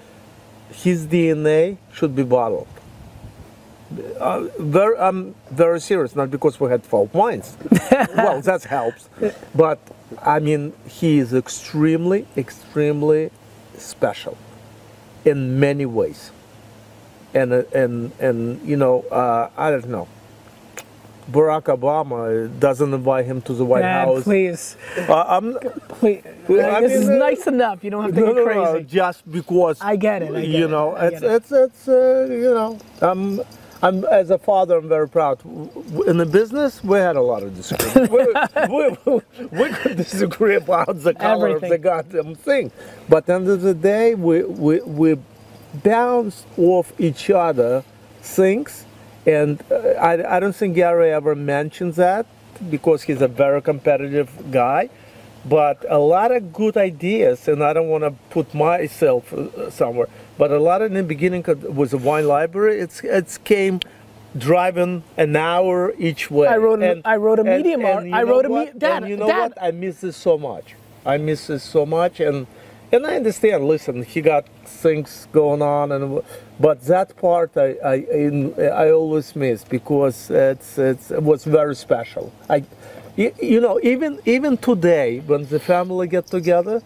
his 0.72 1.06
DNA 1.06 1.78
should 1.94 2.16
be 2.16 2.24
bottled. 2.24 2.68
Uh, 4.20 4.48
very, 4.60 4.98
I'm 4.98 5.36
very 5.50 5.82
serious, 5.82 6.16
not 6.16 6.32
because 6.32 6.60
we 6.60 6.70
had 6.70 6.84
12 6.84 7.14
wines. 7.14 7.58
well, 7.92 8.42
that 8.42 8.64
helps. 8.64 9.10
But 9.54 9.80
I 10.22 10.40
mean, 10.40 10.74
he 10.88 11.20
is 11.20 11.34
extremely, 11.34 12.28
extremely 12.38 13.32
special 13.78 14.38
in 15.26 15.60
many 15.60 15.86
ways. 15.86 16.32
And, 17.34 17.54
uh, 17.54 17.64
and, 17.74 18.12
and 18.20 18.62
you 18.68 18.76
know, 18.78 19.02
uh, 19.04 19.50
I 19.58 19.72
don't 19.72 19.88
know. 19.88 20.08
Barack 21.32 21.64
Obama 21.78 22.50
doesn't 22.60 22.94
invite 22.94 23.26
him 23.26 23.42
to 23.44 23.54
the 23.54 23.64
White 23.64 23.82
Dad, 23.82 24.06
House. 24.06 24.24
please, 24.24 24.76
Uh, 25.08 25.24
I'm, 25.28 25.54
please. 25.88 26.24
I 26.50 26.82
this 26.82 26.94
is 26.94 27.08
mean, 27.08 27.22
uh, 27.22 27.26
nice 27.26 27.48
enough. 27.48 27.84
You 27.84 27.92
don't 27.92 28.04
have 28.04 28.14
to 28.16 28.20
no, 28.20 28.26
get 28.28 28.36
no, 28.36 28.44
crazy. 28.44 28.60
no, 28.60 28.80
just 28.82 29.32
because 29.32 29.80
I 29.80 29.96
get 29.96 30.24
it, 30.24 30.32
I 30.36 30.42
get 30.42 30.50
you 30.50 30.68
know, 30.68 30.96
it's 30.96 31.22
it. 31.22 31.32
it's 31.32 31.52
it's 31.52 31.88
uh, 31.88 32.28
you 32.30 32.54
know, 32.54 32.78
I'm 33.02 33.40
I'm 33.82 34.06
as 34.06 34.30
a 34.30 34.38
father, 34.38 34.78
I'm 34.78 34.90
very 34.90 35.10
proud. 35.10 35.44
In 36.08 36.18
the 36.18 36.26
business, 36.26 36.84
we 36.84 37.00
had 37.00 37.16
a 37.16 37.22
lot 37.22 37.44
of 37.44 37.56
disagreements. 37.56 38.54
we, 38.70 38.98
we, 39.06 39.22
we 39.52 39.70
could 39.74 39.98
disagree 39.98 40.56
about 40.56 41.02
the 41.02 41.14
color 41.16 41.56
of 41.56 41.62
the 41.62 41.78
goddamn 41.78 42.36
thing, 42.36 42.72
but 43.10 43.18
at 43.18 43.26
the 43.28 43.34
end 43.34 43.48
of 43.50 43.62
the 43.62 43.74
day, 43.74 44.16
we 44.16 44.44
we 44.44 44.82
we 44.82 45.18
bounced 45.84 46.46
off 46.58 46.94
each 47.00 47.30
other 47.32 47.84
things, 48.22 48.86
and 49.26 49.64
uh, 49.72 49.76
I 50.00 50.38
I 50.38 50.40
don't 50.40 50.56
think 50.56 50.76
Gary 50.76 51.12
ever 51.12 51.36
mentions 51.36 51.96
that 51.96 52.28
because 52.70 53.04
he's 53.04 53.22
a 53.22 53.28
very 53.28 53.62
competitive 53.62 54.52
guy. 54.52 54.90
But 55.46 55.86
a 55.90 55.98
lot 55.98 56.32
of 56.32 56.54
good 56.54 56.78
ideas, 56.78 57.48
and 57.48 57.64
I 57.64 57.74
don't 57.74 57.90
want 57.90 58.04
to 58.04 58.12
put 58.30 58.54
myself 58.54 59.34
uh, 59.34 59.72
somewhere, 59.72 60.08
but 60.38 60.52
a 60.52 60.60
lot 60.60 60.82
in 60.82 60.94
the 60.94 61.04
beginning 61.04 61.44
was 61.76 61.94
a 61.94 61.98
wine 61.98 62.28
library. 62.28 62.80
It's 62.80 63.02
it's 63.04 63.38
came 63.38 63.80
driving 64.38 65.04
an 65.18 65.36
hour 65.36 65.94
each 65.98 66.32
way. 66.32 66.48
I 66.48 66.58
wrote 66.58 66.82
a- 66.82 67.02
I 67.06 67.18
wrote 67.18 67.40
a 67.40 67.44
medium 67.44 67.86
art- 67.86 68.06
you 68.06 68.14
I 68.16 68.24
wrote 68.24 68.46
a 68.46 68.50
medium. 68.50 68.78
Dad, 68.78 69.04
And 69.04 69.10
you 69.12 69.18
know 69.18 69.28
Dad. 69.28 69.40
what? 69.40 69.54
I 69.62 69.72
miss 69.72 70.02
this 70.02 70.16
so 70.16 70.38
much. 70.38 70.76
I 71.06 71.18
miss 71.18 71.48
this 71.48 71.64
so 71.64 71.86
much, 71.86 72.20
and 72.20 72.48
and 72.94 73.06
I 73.06 73.16
understand. 73.16 73.66
Listen, 73.66 74.04
he 74.04 74.22
got 74.22 74.46
things 74.66 75.28
going 75.32 75.62
on, 75.62 75.92
and 75.92 76.22
but 76.60 76.82
that 76.86 77.16
part 77.18 77.52
I 77.58 77.76
I 77.84 77.96
in, 78.26 78.54
I 78.58 78.92
always 78.92 79.36
miss 79.36 79.64
because 79.64 80.30
it's 80.30 80.78
it's 80.78 81.12
it 81.12 81.24
was 81.24 81.44
very 81.46 81.76
special. 81.76 82.32
I. 82.50 82.64
You, 83.18 83.34
you 83.42 83.60
know, 83.60 83.78
even 83.84 84.20
even 84.26 84.56
today, 84.56 85.20
when 85.28 85.46
the 85.48 85.60
family 85.60 86.08
get 86.08 86.28
together, 86.28 86.82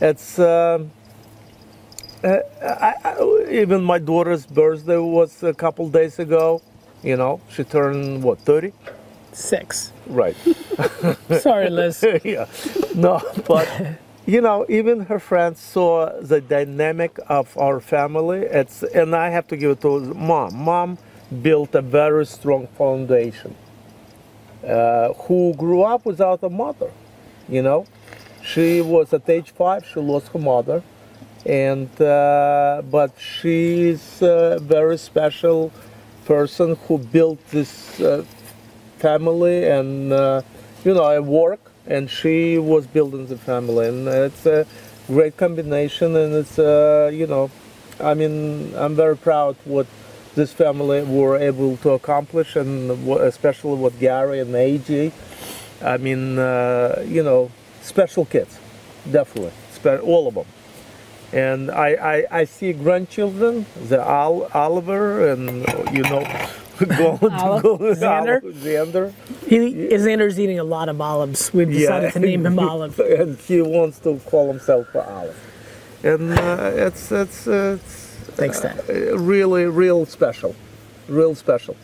it's 0.00 0.38
um, 0.38 0.90
uh, 2.26 2.40
I, 2.62 2.94
I, 3.04 3.46
even 3.50 3.84
my 3.84 3.98
daughter's 4.00 4.46
birthday 4.46 4.98
was 4.98 5.42
a 5.44 5.54
couple 5.54 5.88
days 5.90 6.18
ago. 6.18 6.62
You 7.04 7.16
know, 7.16 7.40
she 7.50 7.64
turned 7.64 8.24
what 8.24 8.40
thirty? 8.40 8.72
Six. 9.32 9.92
Right. 10.06 10.36
Sorry, 11.40 11.70
Liz. 11.70 12.04
yeah. 12.24 12.46
No, 12.94 13.22
but 13.48 13.68
you 14.26 14.40
know, 14.42 14.66
even 14.68 15.00
her 15.02 15.20
friends 15.20 15.60
saw 15.60 16.20
the 16.20 16.40
dynamic 16.40 17.18
of 17.28 17.56
our 17.58 17.80
family. 17.80 18.40
It's 18.40 18.82
and 18.84 19.16
I 19.16 19.30
have 19.30 19.48
to 19.48 19.56
give 19.58 19.72
it 19.72 19.82
to 19.82 20.00
mom. 20.14 20.56
Mom 20.56 20.98
built 21.42 21.74
a 21.76 21.82
very 21.82 22.26
strong 22.26 22.68
foundation. 22.78 23.56
Uh, 24.66 25.14
who 25.14 25.54
grew 25.54 25.82
up 25.82 26.06
without 26.06 26.42
a 26.42 26.50
mother, 26.50 26.90
you 27.48 27.62
know. 27.62 27.86
She 28.44 28.80
was 28.80 29.12
at 29.12 29.28
age 29.30 29.50
five. 29.52 29.86
She 29.86 30.00
lost 30.00 30.28
her 30.28 30.40
mother, 30.40 30.82
and 31.46 31.88
uh, 32.00 32.82
but 32.90 33.12
she's 33.18 34.20
a 34.20 34.58
very 34.60 34.98
special 34.98 35.72
person 36.24 36.74
who 36.88 36.98
built 36.98 37.38
this 37.50 38.00
uh, 38.00 38.24
family 38.98 39.64
and 39.68 40.12
uh, 40.12 40.42
you 40.84 40.92
know 40.92 41.04
I 41.04 41.20
work 41.20 41.60
and 41.86 42.10
she 42.10 42.58
was 42.58 42.86
building 42.88 43.26
the 43.26 43.38
family. 43.38 43.88
And 43.88 44.08
it's 44.08 44.44
a 44.44 44.66
great 45.06 45.36
combination 45.36 46.16
and 46.16 46.34
it's 46.34 46.58
uh, 46.58 47.10
you 47.14 47.28
know 47.28 47.50
I 48.00 48.14
mean 48.14 48.74
I'm 48.74 48.96
very 48.96 49.16
proud 49.16 49.56
what 49.64 49.86
this 50.34 50.52
family 50.52 51.02
were 51.04 51.36
able 51.36 51.76
to 51.78 51.90
accomplish 51.90 52.56
and 52.56 52.90
especially 53.08 53.76
what 53.76 53.98
Gary 54.00 54.40
and 54.40 54.52
AJ 54.52 55.12
I 55.80 55.96
mean 55.96 56.38
uh, 56.40 57.04
you 57.06 57.22
know 57.22 57.52
special 57.82 58.24
kids 58.24 58.58
definitely 59.10 59.52
all 60.02 60.26
of 60.26 60.34
them 60.34 60.46
and 61.32 61.70
I, 61.70 61.88
I, 62.30 62.40
I 62.40 62.44
see 62.44 62.72
grandchildren, 62.72 63.66
the 63.88 64.00
Al, 64.00 64.48
Oliver, 64.54 65.28
and 65.30 65.66
you 65.92 66.02
know, 66.04 66.24
Olive? 67.38 67.62
go 67.62 67.78
Xander? 67.94 68.40
Xander. 68.52 69.12
He, 69.46 69.88
Xander's 69.88 70.38
eating 70.38 70.58
a 70.58 70.64
lot 70.64 70.88
of 70.88 71.00
olives. 71.00 71.52
We've 71.54 71.70
decided 71.70 72.12
to 72.12 72.18
name 72.20 72.44
him 72.46 72.58
Olive. 72.58 72.98
and 73.20 73.38
he 73.38 73.60
wants 73.62 73.98
to 74.00 74.18
call 74.26 74.48
himself 74.48 74.94
Olive. 74.94 75.36
And 76.04 76.38
uh, 76.38 76.70
it's 76.74 77.10
it's 77.10 77.46
it's 77.46 78.04
Thanks, 78.36 78.60
Dad. 78.60 78.78
uh, 78.90 79.16
really 79.18 79.64
real 79.64 80.04
special, 80.06 80.54
real 81.08 81.34
special. 81.34 81.74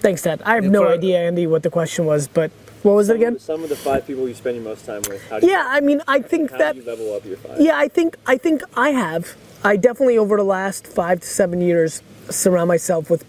Thanks, 0.00 0.22
Dad. 0.22 0.42
I 0.44 0.56
have 0.56 0.64
no 0.64 0.82
For- 0.82 0.92
idea, 0.92 1.18
Andy, 1.20 1.46
what 1.46 1.62
the 1.62 1.70
question 1.70 2.04
was, 2.04 2.26
but 2.26 2.50
what 2.82 2.94
was 2.94 3.08
it 3.08 3.16
again? 3.16 3.38
Some 3.38 3.62
of 3.62 3.68
the 3.68 3.76
five 3.76 4.06
people 4.06 4.26
you 4.28 4.34
spend 4.34 4.56
your 4.56 4.64
most 4.64 4.84
time 4.84 5.02
with. 5.08 5.22
How 5.28 5.38
do 5.40 5.46
you, 5.46 5.52
Yeah, 5.52 5.66
I 5.68 5.80
mean, 5.80 6.02
I 6.08 6.20
think 6.20 6.50
how 6.50 6.58
that. 6.58 6.74
do 6.74 6.80
you 6.80 6.86
level 6.86 7.14
up 7.14 7.24
your 7.24 7.36
five? 7.36 7.60
Yeah, 7.60 7.76
I 7.76 7.88
think 7.88 8.16
I 8.26 8.36
think 8.36 8.62
I 8.76 8.90
have. 8.90 9.36
I 9.64 9.76
definitely 9.76 10.18
over 10.18 10.36
the 10.36 10.44
last 10.44 10.86
five 10.86 11.20
to 11.20 11.26
seven 11.26 11.60
years 11.60 12.02
surround 12.30 12.68
myself 12.68 13.08
with 13.10 13.24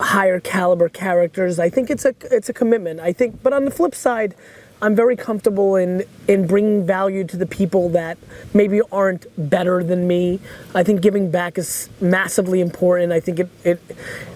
higher 0.00 0.40
caliber 0.40 0.88
characters. 0.88 1.58
I 1.58 1.70
think 1.70 1.90
it's 1.90 2.04
a 2.04 2.14
it's 2.30 2.48
a 2.48 2.52
commitment. 2.52 3.00
I 3.00 3.12
think, 3.12 3.42
but 3.42 3.52
on 3.52 3.64
the 3.64 3.70
flip 3.70 3.94
side, 3.94 4.34
I'm 4.80 4.94
very 4.94 5.16
comfortable 5.16 5.76
in 5.76 6.04
in 6.28 6.46
bringing 6.46 6.86
value 6.86 7.24
to 7.24 7.36
the 7.36 7.46
people 7.46 7.88
that 7.90 8.18
maybe 8.54 8.80
aren't 8.92 9.26
better 9.50 9.82
than 9.82 10.06
me. 10.06 10.40
I 10.74 10.82
think 10.84 11.00
giving 11.00 11.30
back 11.30 11.58
is 11.58 11.88
massively 12.00 12.60
important. 12.60 13.12
I 13.12 13.20
think 13.20 13.40
it 13.40 13.48
it 13.64 13.80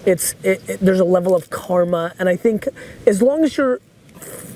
it's 0.05 0.33
it, 0.43 0.67
it, 0.67 0.79
there's 0.79 0.99
a 0.99 1.05
level 1.05 1.35
of 1.35 1.49
karma, 1.49 2.13
and 2.19 2.27
I 2.27 2.35
think 2.35 2.67
as 3.05 3.21
long 3.21 3.43
as 3.43 3.55
you're 3.55 3.79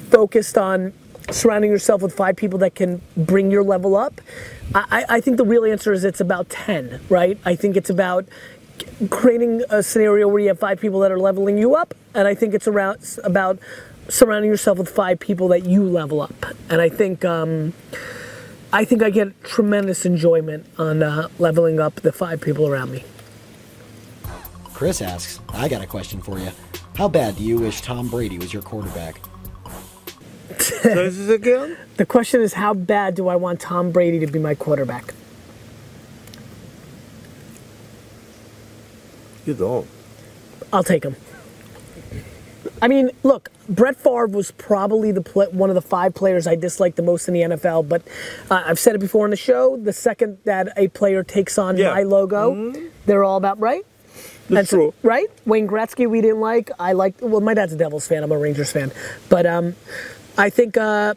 focused 0.09 0.57
on 0.57 0.93
surrounding 1.31 1.69
yourself 1.69 2.01
with 2.01 2.13
five 2.13 2.35
people 2.35 2.59
that 2.59 2.75
can 2.75 3.01
bring 3.15 3.51
your 3.51 3.63
level 3.63 3.95
up, 3.95 4.21
I, 4.73 5.05
I 5.09 5.21
think 5.21 5.37
the 5.37 5.45
real 5.45 5.65
answer 5.65 5.93
is 5.93 6.03
it's 6.03 6.21
about 6.21 6.49
10, 6.49 7.01
right? 7.09 7.37
I 7.45 7.55
think 7.55 7.75
it's 7.77 7.89
about 7.89 8.27
creating 9.09 9.63
a 9.69 9.81
scenario 9.83 10.27
where 10.27 10.41
you 10.41 10.47
have 10.49 10.59
five 10.59 10.79
people 10.79 10.99
that 11.01 11.11
are 11.11 11.19
leveling 11.19 11.57
you 11.57 11.75
up, 11.75 11.93
and 12.13 12.27
I 12.27 12.35
think 12.35 12.53
it's 12.53 12.67
around 12.67 13.17
about 13.23 13.59
surrounding 14.09 14.49
yourself 14.49 14.77
with 14.77 14.89
five 14.89 15.19
people 15.19 15.47
that 15.49 15.65
you 15.65 15.83
level 15.83 16.21
up, 16.21 16.45
and 16.69 16.81
I 16.81 16.89
think 16.89 17.25
um, 17.25 17.73
I 18.71 18.85
think 18.85 19.01
I 19.01 19.09
get 19.09 19.43
tremendous 19.43 20.05
enjoyment 20.05 20.65
on 20.77 21.01
uh, 21.01 21.29
leveling 21.39 21.79
up 21.79 21.95
the 21.95 22.11
five 22.11 22.41
people 22.41 22.67
around 22.67 22.91
me. 22.91 23.03
Chris 24.73 25.01
asks, 25.01 25.39
I 25.49 25.67
got 25.67 25.81
a 25.81 25.87
question 25.87 26.21
for 26.21 26.37
you. 26.37 26.51
How 26.95 27.07
bad 27.07 27.35
do 27.37 27.43
you 27.43 27.57
wish 27.57 27.81
Tom 27.81 28.09
Brady 28.09 28.37
was 28.37 28.53
your 28.53 28.61
quarterback? 28.61 29.21
Say 30.59 30.93
this 30.93 31.29
again? 31.29 31.77
The 31.97 32.05
question 32.05 32.41
is, 32.41 32.53
how 32.53 32.73
bad 32.73 33.15
do 33.15 33.27
I 33.27 33.35
want 33.35 33.59
Tom 33.59 33.91
Brady 33.91 34.19
to 34.19 34.27
be 34.27 34.39
my 34.39 34.55
quarterback? 34.55 35.13
You 39.45 39.53
don't. 39.53 39.87
I'll 40.73 40.83
take 40.83 41.03
him. 41.03 41.15
I 42.81 42.87
mean, 42.87 43.11
look, 43.23 43.49
Brett 43.69 43.95
Favre 43.95 44.27
was 44.27 44.51
probably 44.51 45.11
the 45.11 45.21
pla 45.21 45.45
one 45.45 45.69
of 45.69 45.75
the 45.75 45.81
five 45.81 46.13
players 46.13 46.45
I 46.47 46.55
dislike 46.55 46.95
the 46.95 47.01
most 47.01 47.27
in 47.27 47.33
the 47.33 47.41
NFL. 47.41 47.87
But 47.87 48.03
uh, 48.51 48.63
I've 48.65 48.77
said 48.79 48.95
it 48.95 48.99
before 48.99 49.23
on 49.23 49.29
the 49.31 49.35
show: 49.37 49.77
the 49.77 49.93
second 49.93 50.37
that 50.43 50.73
a 50.77 50.89
player 50.89 51.23
takes 51.23 51.57
on 51.57 51.77
Yeah. 51.77 51.93
my 51.93 52.03
logo, 52.03 52.73
they're 53.05 53.23
all 53.23 53.37
about 53.37 53.59
right. 53.59 53.85
That's 54.49 54.69
so- 54.69 54.77
true. 54.77 54.93
right? 55.01 55.27
Wayne 55.45 55.67
Gretzky, 55.67 56.09
we 56.09 56.21
didn't 56.21 56.39
like. 56.41 56.69
I 56.79 56.93
like. 56.93 57.15
Well, 57.21 57.41
my 57.41 57.53
dad's 57.53 57.73
a 57.73 57.77
Devils 57.77 58.07
fan. 58.07 58.23
I'm 58.23 58.31
a 58.31 58.37
Rangers 58.37 58.71
fan, 58.71 58.91
but 59.29 59.45
um, 59.45 59.75
I 60.37 60.49
think 60.49 60.77
uh, 60.77 61.13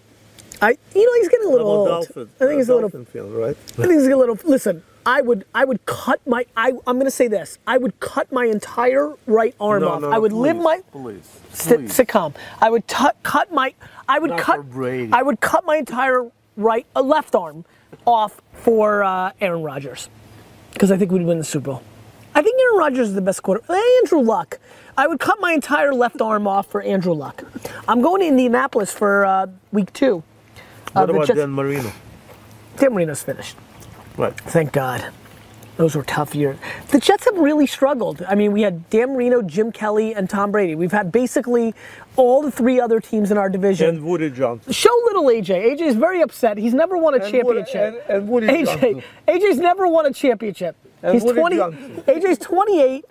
I, 0.62 0.76
you 0.94 1.04
know, 1.06 1.14
he's 1.20 1.28
getting 1.28 1.46
a 1.48 1.50
little 1.50 1.68
old. 1.68 1.88
Dolphin. 1.88 2.28
I 2.40 2.44
think 2.46 2.58
he's 2.58 2.68
a 2.68 2.74
little. 2.74 2.88
Dolphin 2.88 3.04
fan, 3.06 3.32
right? 3.32 3.56
I 3.56 3.72
think 3.86 3.92
he's 3.92 4.06
a 4.06 4.16
little. 4.16 4.38
Listen, 4.44 4.82
I 5.06 5.20
would, 5.22 5.44
I 5.54 5.64
would 5.64 5.84
cut 5.86 6.20
my. 6.26 6.46
I, 6.56 6.68
I'm 6.86 6.96
going 6.96 7.04
to 7.06 7.10
say 7.10 7.28
this. 7.28 7.58
I 7.66 7.78
would 7.78 7.98
cut 8.00 8.30
my 8.32 8.44
entire 8.46 9.12
right 9.26 9.54
arm 9.60 9.82
No, 9.82 9.88
off. 9.88 10.00
no, 10.02 10.10
I 10.10 10.18
would 10.18 10.32
please, 10.32 10.40
live 10.40 10.56
my. 10.56 10.80
Please. 10.92 11.40
Sit, 11.52 11.78
please. 11.80 11.94
sit 11.94 12.08
calm. 12.08 12.34
I 12.60 12.70
would 12.70 12.86
tu- 12.88 13.08
cut 13.22 13.52
my. 13.52 13.74
I 14.08 14.18
would 14.18 14.30
Not 14.30 14.40
cut. 14.40 14.60
I 15.12 15.22
would 15.22 15.40
cut 15.40 15.64
my 15.64 15.76
entire 15.76 16.30
right, 16.56 16.86
uh, 16.94 17.02
left 17.02 17.34
arm 17.34 17.64
off 18.06 18.40
for 18.54 19.02
uh, 19.02 19.32
Aaron 19.40 19.62
Rodgers, 19.62 20.08
because 20.72 20.90
I 20.90 20.96
think 20.96 21.10
we'd 21.10 21.22
win 21.24 21.38
the 21.38 21.44
Super 21.44 21.72
Bowl. 21.72 21.82
I 22.40 22.42
think 22.42 22.58
Aaron 22.58 22.78
Rodgers 22.78 23.08
is 23.10 23.14
the 23.14 23.20
best 23.20 23.42
quarter. 23.42 23.62
eh, 23.70 23.98
Andrew 24.02 24.20
Luck. 24.22 24.58
I 24.96 25.06
would 25.06 25.20
cut 25.20 25.38
my 25.42 25.52
entire 25.52 25.92
left 25.92 26.22
arm 26.22 26.46
off 26.46 26.70
for 26.70 26.80
Andrew 26.80 27.12
Luck. 27.12 27.44
I'm 27.86 28.00
going 28.00 28.22
to 28.22 28.28
Indianapolis 28.28 28.90
for 28.94 29.26
uh, 29.26 29.48
week 29.72 29.92
two. 29.92 30.22
Uh, 30.96 31.00
What 31.04 31.10
about 31.10 31.26
Jets- 31.26 31.38
Dan 31.38 31.50
Marino? 31.50 31.92
Dan 32.78 32.94
Marino's 32.94 33.22
finished. 33.22 33.58
Right. 34.16 34.34
Thank 34.40 34.72
God. 34.72 35.04
Those 35.76 35.94
were 35.94 36.02
tough 36.02 36.34
years. 36.34 36.56
The 36.92 36.98
Jets 36.98 37.26
have 37.26 37.36
really 37.36 37.66
struggled. 37.66 38.22
I 38.26 38.34
mean, 38.34 38.52
we 38.52 38.62
had 38.62 38.88
Dan 38.88 39.12
Marino, 39.12 39.42
Jim 39.42 39.70
Kelly, 39.70 40.14
and 40.14 40.28
Tom 40.30 40.50
Brady. 40.50 40.74
We've 40.74 40.92
had 40.92 41.12
basically 41.12 41.74
all 42.16 42.40
the 42.40 42.50
three 42.50 42.80
other 42.80 43.00
teams 43.00 43.30
in 43.30 43.36
our 43.36 43.50
division. 43.50 43.88
And 43.90 44.04
Woody 44.04 44.30
Johnson. 44.30 44.72
Show 44.72 44.94
little 45.04 45.24
AJ. 45.24 45.76
AJ's 45.76 45.96
very 45.96 46.22
upset. 46.22 46.56
He's 46.56 46.72
never 46.74 46.96
won 46.96 47.12
a 47.12 47.16
And 47.22 47.24
Woody- 47.44 47.64
championship. 47.64 48.04
and- 48.08 48.16
and 48.16 48.28
Woody 48.30 48.46
AJ, 48.46 48.64
Johnson. 48.64 49.02
AJ's 49.28 49.58
never 49.58 49.86
won 49.88 50.06
a 50.06 50.12
championship. 50.14 50.74
And 51.02 51.14
He's 51.14 51.24
20. 51.24 51.56
AJ's 51.56 52.38
28. 52.38 53.04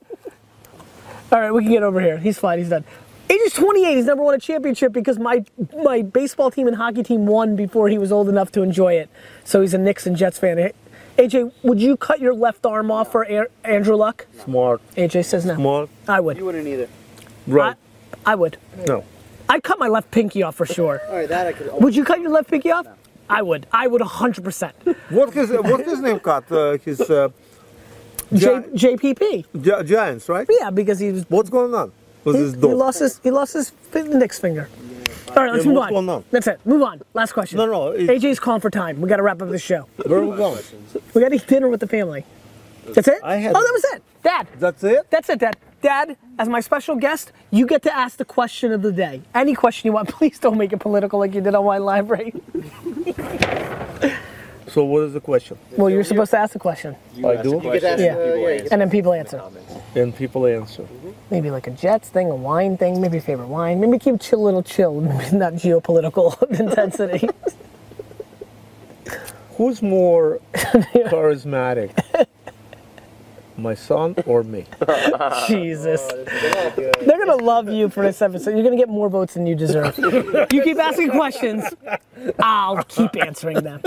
All 1.32 1.40
right, 1.40 1.52
we 1.52 1.64
can 1.64 1.72
get 1.72 1.84
over 1.84 2.00
here. 2.02 2.18
He's 2.18 2.38
fine. 2.40 2.60
He's 2.60 2.70
done. 2.70 2.84
AJ's 3.30 3.54
28. 3.54 3.96
He's 3.98 4.06
never 4.06 4.22
won 4.24 4.34
a 4.34 4.40
championship 4.40 4.92
because 4.92 5.20
my 5.20 5.44
my 5.84 6.02
baseball 6.02 6.50
team 6.50 6.68
and 6.68 6.76
hockey 6.76 7.04
team 7.04 7.26
won 7.28 7.56
before 7.56 7.88
he 7.90 7.98
was 7.98 8.12
old 8.12 8.28
enough 8.30 8.52
to 8.54 8.64
enjoy 8.64 8.94
it. 8.96 9.10
So 9.44 9.62
he's 9.62 9.74
a 9.74 9.78
Knicks 9.78 10.08
and 10.08 10.16
Jets 10.16 10.40
fan. 10.40 10.72
AJ, 11.18 11.52
would 11.64 11.82
you 11.82 11.98
cut 11.98 12.20
your 12.20 12.34
left 12.34 12.66
arm 12.66 12.90
off 12.90 13.12
for 13.12 13.24
A- 13.24 13.48
Andrew 13.64 13.96
Luck? 13.96 14.26
Smart. 14.44 14.82
AJ 14.96 15.26
says 15.26 15.46
no. 15.46 15.56
Smart. 15.56 15.90
I 16.08 16.20
would. 16.20 16.38
You 16.38 16.46
wouldn't 16.46 16.68
either. 16.68 16.88
Right. 17.46 17.76
I, 18.26 18.32
I 18.32 18.36
would. 18.36 18.58
no. 18.88 19.04
I'd 19.50 19.64
cut 19.64 19.80
my 19.80 19.88
left 19.88 20.12
pinky 20.12 20.44
off 20.44 20.56
for 20.56 20.66
sure. 20.68 21.02
All 21.10 21.16
right, 21.16 21.28
that 21.28 21.48
I 21.48 21.54
could. 21.54 21.72
Would 21.82 21.96
you 21.96 22.06
cut 22.06 22.22
your 22.22 22.30
left 22.30 22.50
pinky 22.50 22.72
off? 22.72 22.86
I 23.30 23.42
would. 23.42 23.68
I 23.72 23.88
would 23.88 24.02
100%. 24.02 24.96
What 25.10 25.34
his 25.34 25.50
what 25.52 25.86
his 25.86 26.00
name 26.00 26.20
cut? 26.20 26.52
Uh, 26.52 26.78
his 26.78 27.02
uh, 27.02 27.30
J, 28.34 28.48
JPP. 28.74 29.46
Gi- 29.62 29.84
Giants, 29.92 30.30
right? 30.30 30.48
Yeah, 30.50 30.70
because 30.70 31.00
he 31.00 31.12
was 31.12 31.26
What's 31.30 31.50
going 31.50 31.74
on 31.74 31.92
with 32.24 32.36
he, 32.36 32.42
his 32.44 32.54
he 32.56 32.60
lost 32.62 33.00
his 33.00 33.20
he 33.24 33.32
lost 33.32 33.54
his 33.54 33.72
index 33.96 34.40
finger. 34.40 34.70
All 35.30 35.36
right, 35.44 35.52
let's 35.52 35.64
Yeah, 35.66 35.70
move 35.72 35.78
what's 35.78 35.88
on. 35.88 35.94
going 35.94 36.10
on? 36.10 36.24
That's 36.32 36.48
it. 36.48 36.60
Move 36.66 36.82
on. 36.84 37.02
Last 37.14 37.34
question. 37.34 37.58
No, 37.58 37.66
no, 37.66 37.88
it- 37.92 38.08
AJ's 38.10 38.40
calling 38.40 38.62
for 38.62 38.70
time. 38.70 39.00
We 39.02 39.08
got 39.10 39.18
to 39.18 39.24
wrap 39.24 39.42
up 39.42 39.50
this 39.50 39.62
show. 39.62 39.88
Where 40.06 40.20
are 40.20 40.26
we 40.26 40.36
going? 40.38 40.64
We 41.14 41.22
got 41.22 41.30
to 41.30 41.36
eat 41.36 41.48
dinner 41.48 41.68
with 41.70 41.80
the 41.80 41.88
family. 41.88 42.26
That's 42.94 43.08
it. 43.08 43.20
I 43.24 43.36
had- 43.36 43.56
oh, 43.56 43.62
that 43.62 43.72
was 43.74 43.84
it. 43.96 44.04
Dad. 44.24 44.48
That's 44.58 44.84
it. 44.84 45.06
That's 45.10 45.30
it, 45.30 45.40
Dad. 45.40 45.58
Dad, 45.82 46.18
as 46.38 46.50
my 46.50 46.60
special 46.60 46.96
guest, 46.98 47.32
you 47.52 47.66
get 47.66 47.84
to 47.84 47.96
ask 47.96 48.18
the 48.18 48.26
question 48.26 48.74
of 48.74 48.82
the 48.82 48.92
day. 48.92 49.22
Any 49.34 49.54
question 49.56 49.88
you 49.88 49.94
want. 49.94 50.10
Please 50.18 50.38
don't 50.40 50.58
make 50.58 50.74
it 50.74 50.78
political 50.80 51.20
like 51.20 51.34
you 51.34 51.42
did 51.42 51.56
on 51.56 51.64
Wine 51.64 51.84
Library. 51.84 52.34
So 54.72 54.84
what 54.86 55.04
is 55.04 55.14
the 55.14 55.20
question? 55.22 55.58
Well, 55.78 55.90
you're 55.90 56.04
supposed 56.04 56.32
to 56.32 56.38
ask 56.38 56.54
the 56.54 56.60
question, 56.60 56.96
I 57.24 57.38
do, 57.42 57.50
You 57.52 57.60
could 57.62 57.84
ask, 57.84 58.00
Yeah. 58.02 58.16
uh, 58.16 58.20
yeah, 58.20 58.36
you 58.56 58.62
could 58.64 58.72
and 58.72 58.82
then 58.82 58.90
people 58.90 59.14
answer. 59.14 59.42
and 59.96 60.16
people 60.16 60.46
answer. 60.46 60.86
Maybe 61.32 61.50
like 61.52 61.68
a 61.68 61.72
Jets 61.72 62.10
thing, 62.10 62.30
a 62.30 62.36
wine 62.36 62.78
thing, 62.78 63.02
maybe 63.02 63.18
a 63.18 63.22
favorite 63.22 63.48
wine. 63.48 63.80
Maybe 63.80 63.98
keep 64.00 64.20
chill, 64.22 64.44
little 64.44 64.64
chill, 64.64 65.02
not 65.02 65.54
geopolitical 65.54 66.42
intensity. 66.60 67.28
Who's 69.58 69.82
more 69.82 70.40
charismatic, 70.54 71.92
my 73.58 73.74
son 73.76 74.16
or 74.26 74.42
me? 74.44 74.66
Jesus. 75.48 76.02
They're 76.08 77.26
gonna 77.26 77.36
love 77.44 77.68
you 77.70 77.90
for 77.90 78.04
this 78.04 78.22
episode. 78.22 78.52
You're 78.52 78.64
gonna 78.64 78.78
get 78.78 78.88
more 78.88 79.10
votes 79.10 79.34
than 79.34 79.46
you 79.46 79.56
deserve. 79.56 79.98
You 79.98 80.62
keep 80.64 80.78
asking 80.80 81.10
questions, 81.12 81.66
I'll 82.40 82.82
keep 82.86 83.18
answering 83.18 83.62
them. 83.62 83.82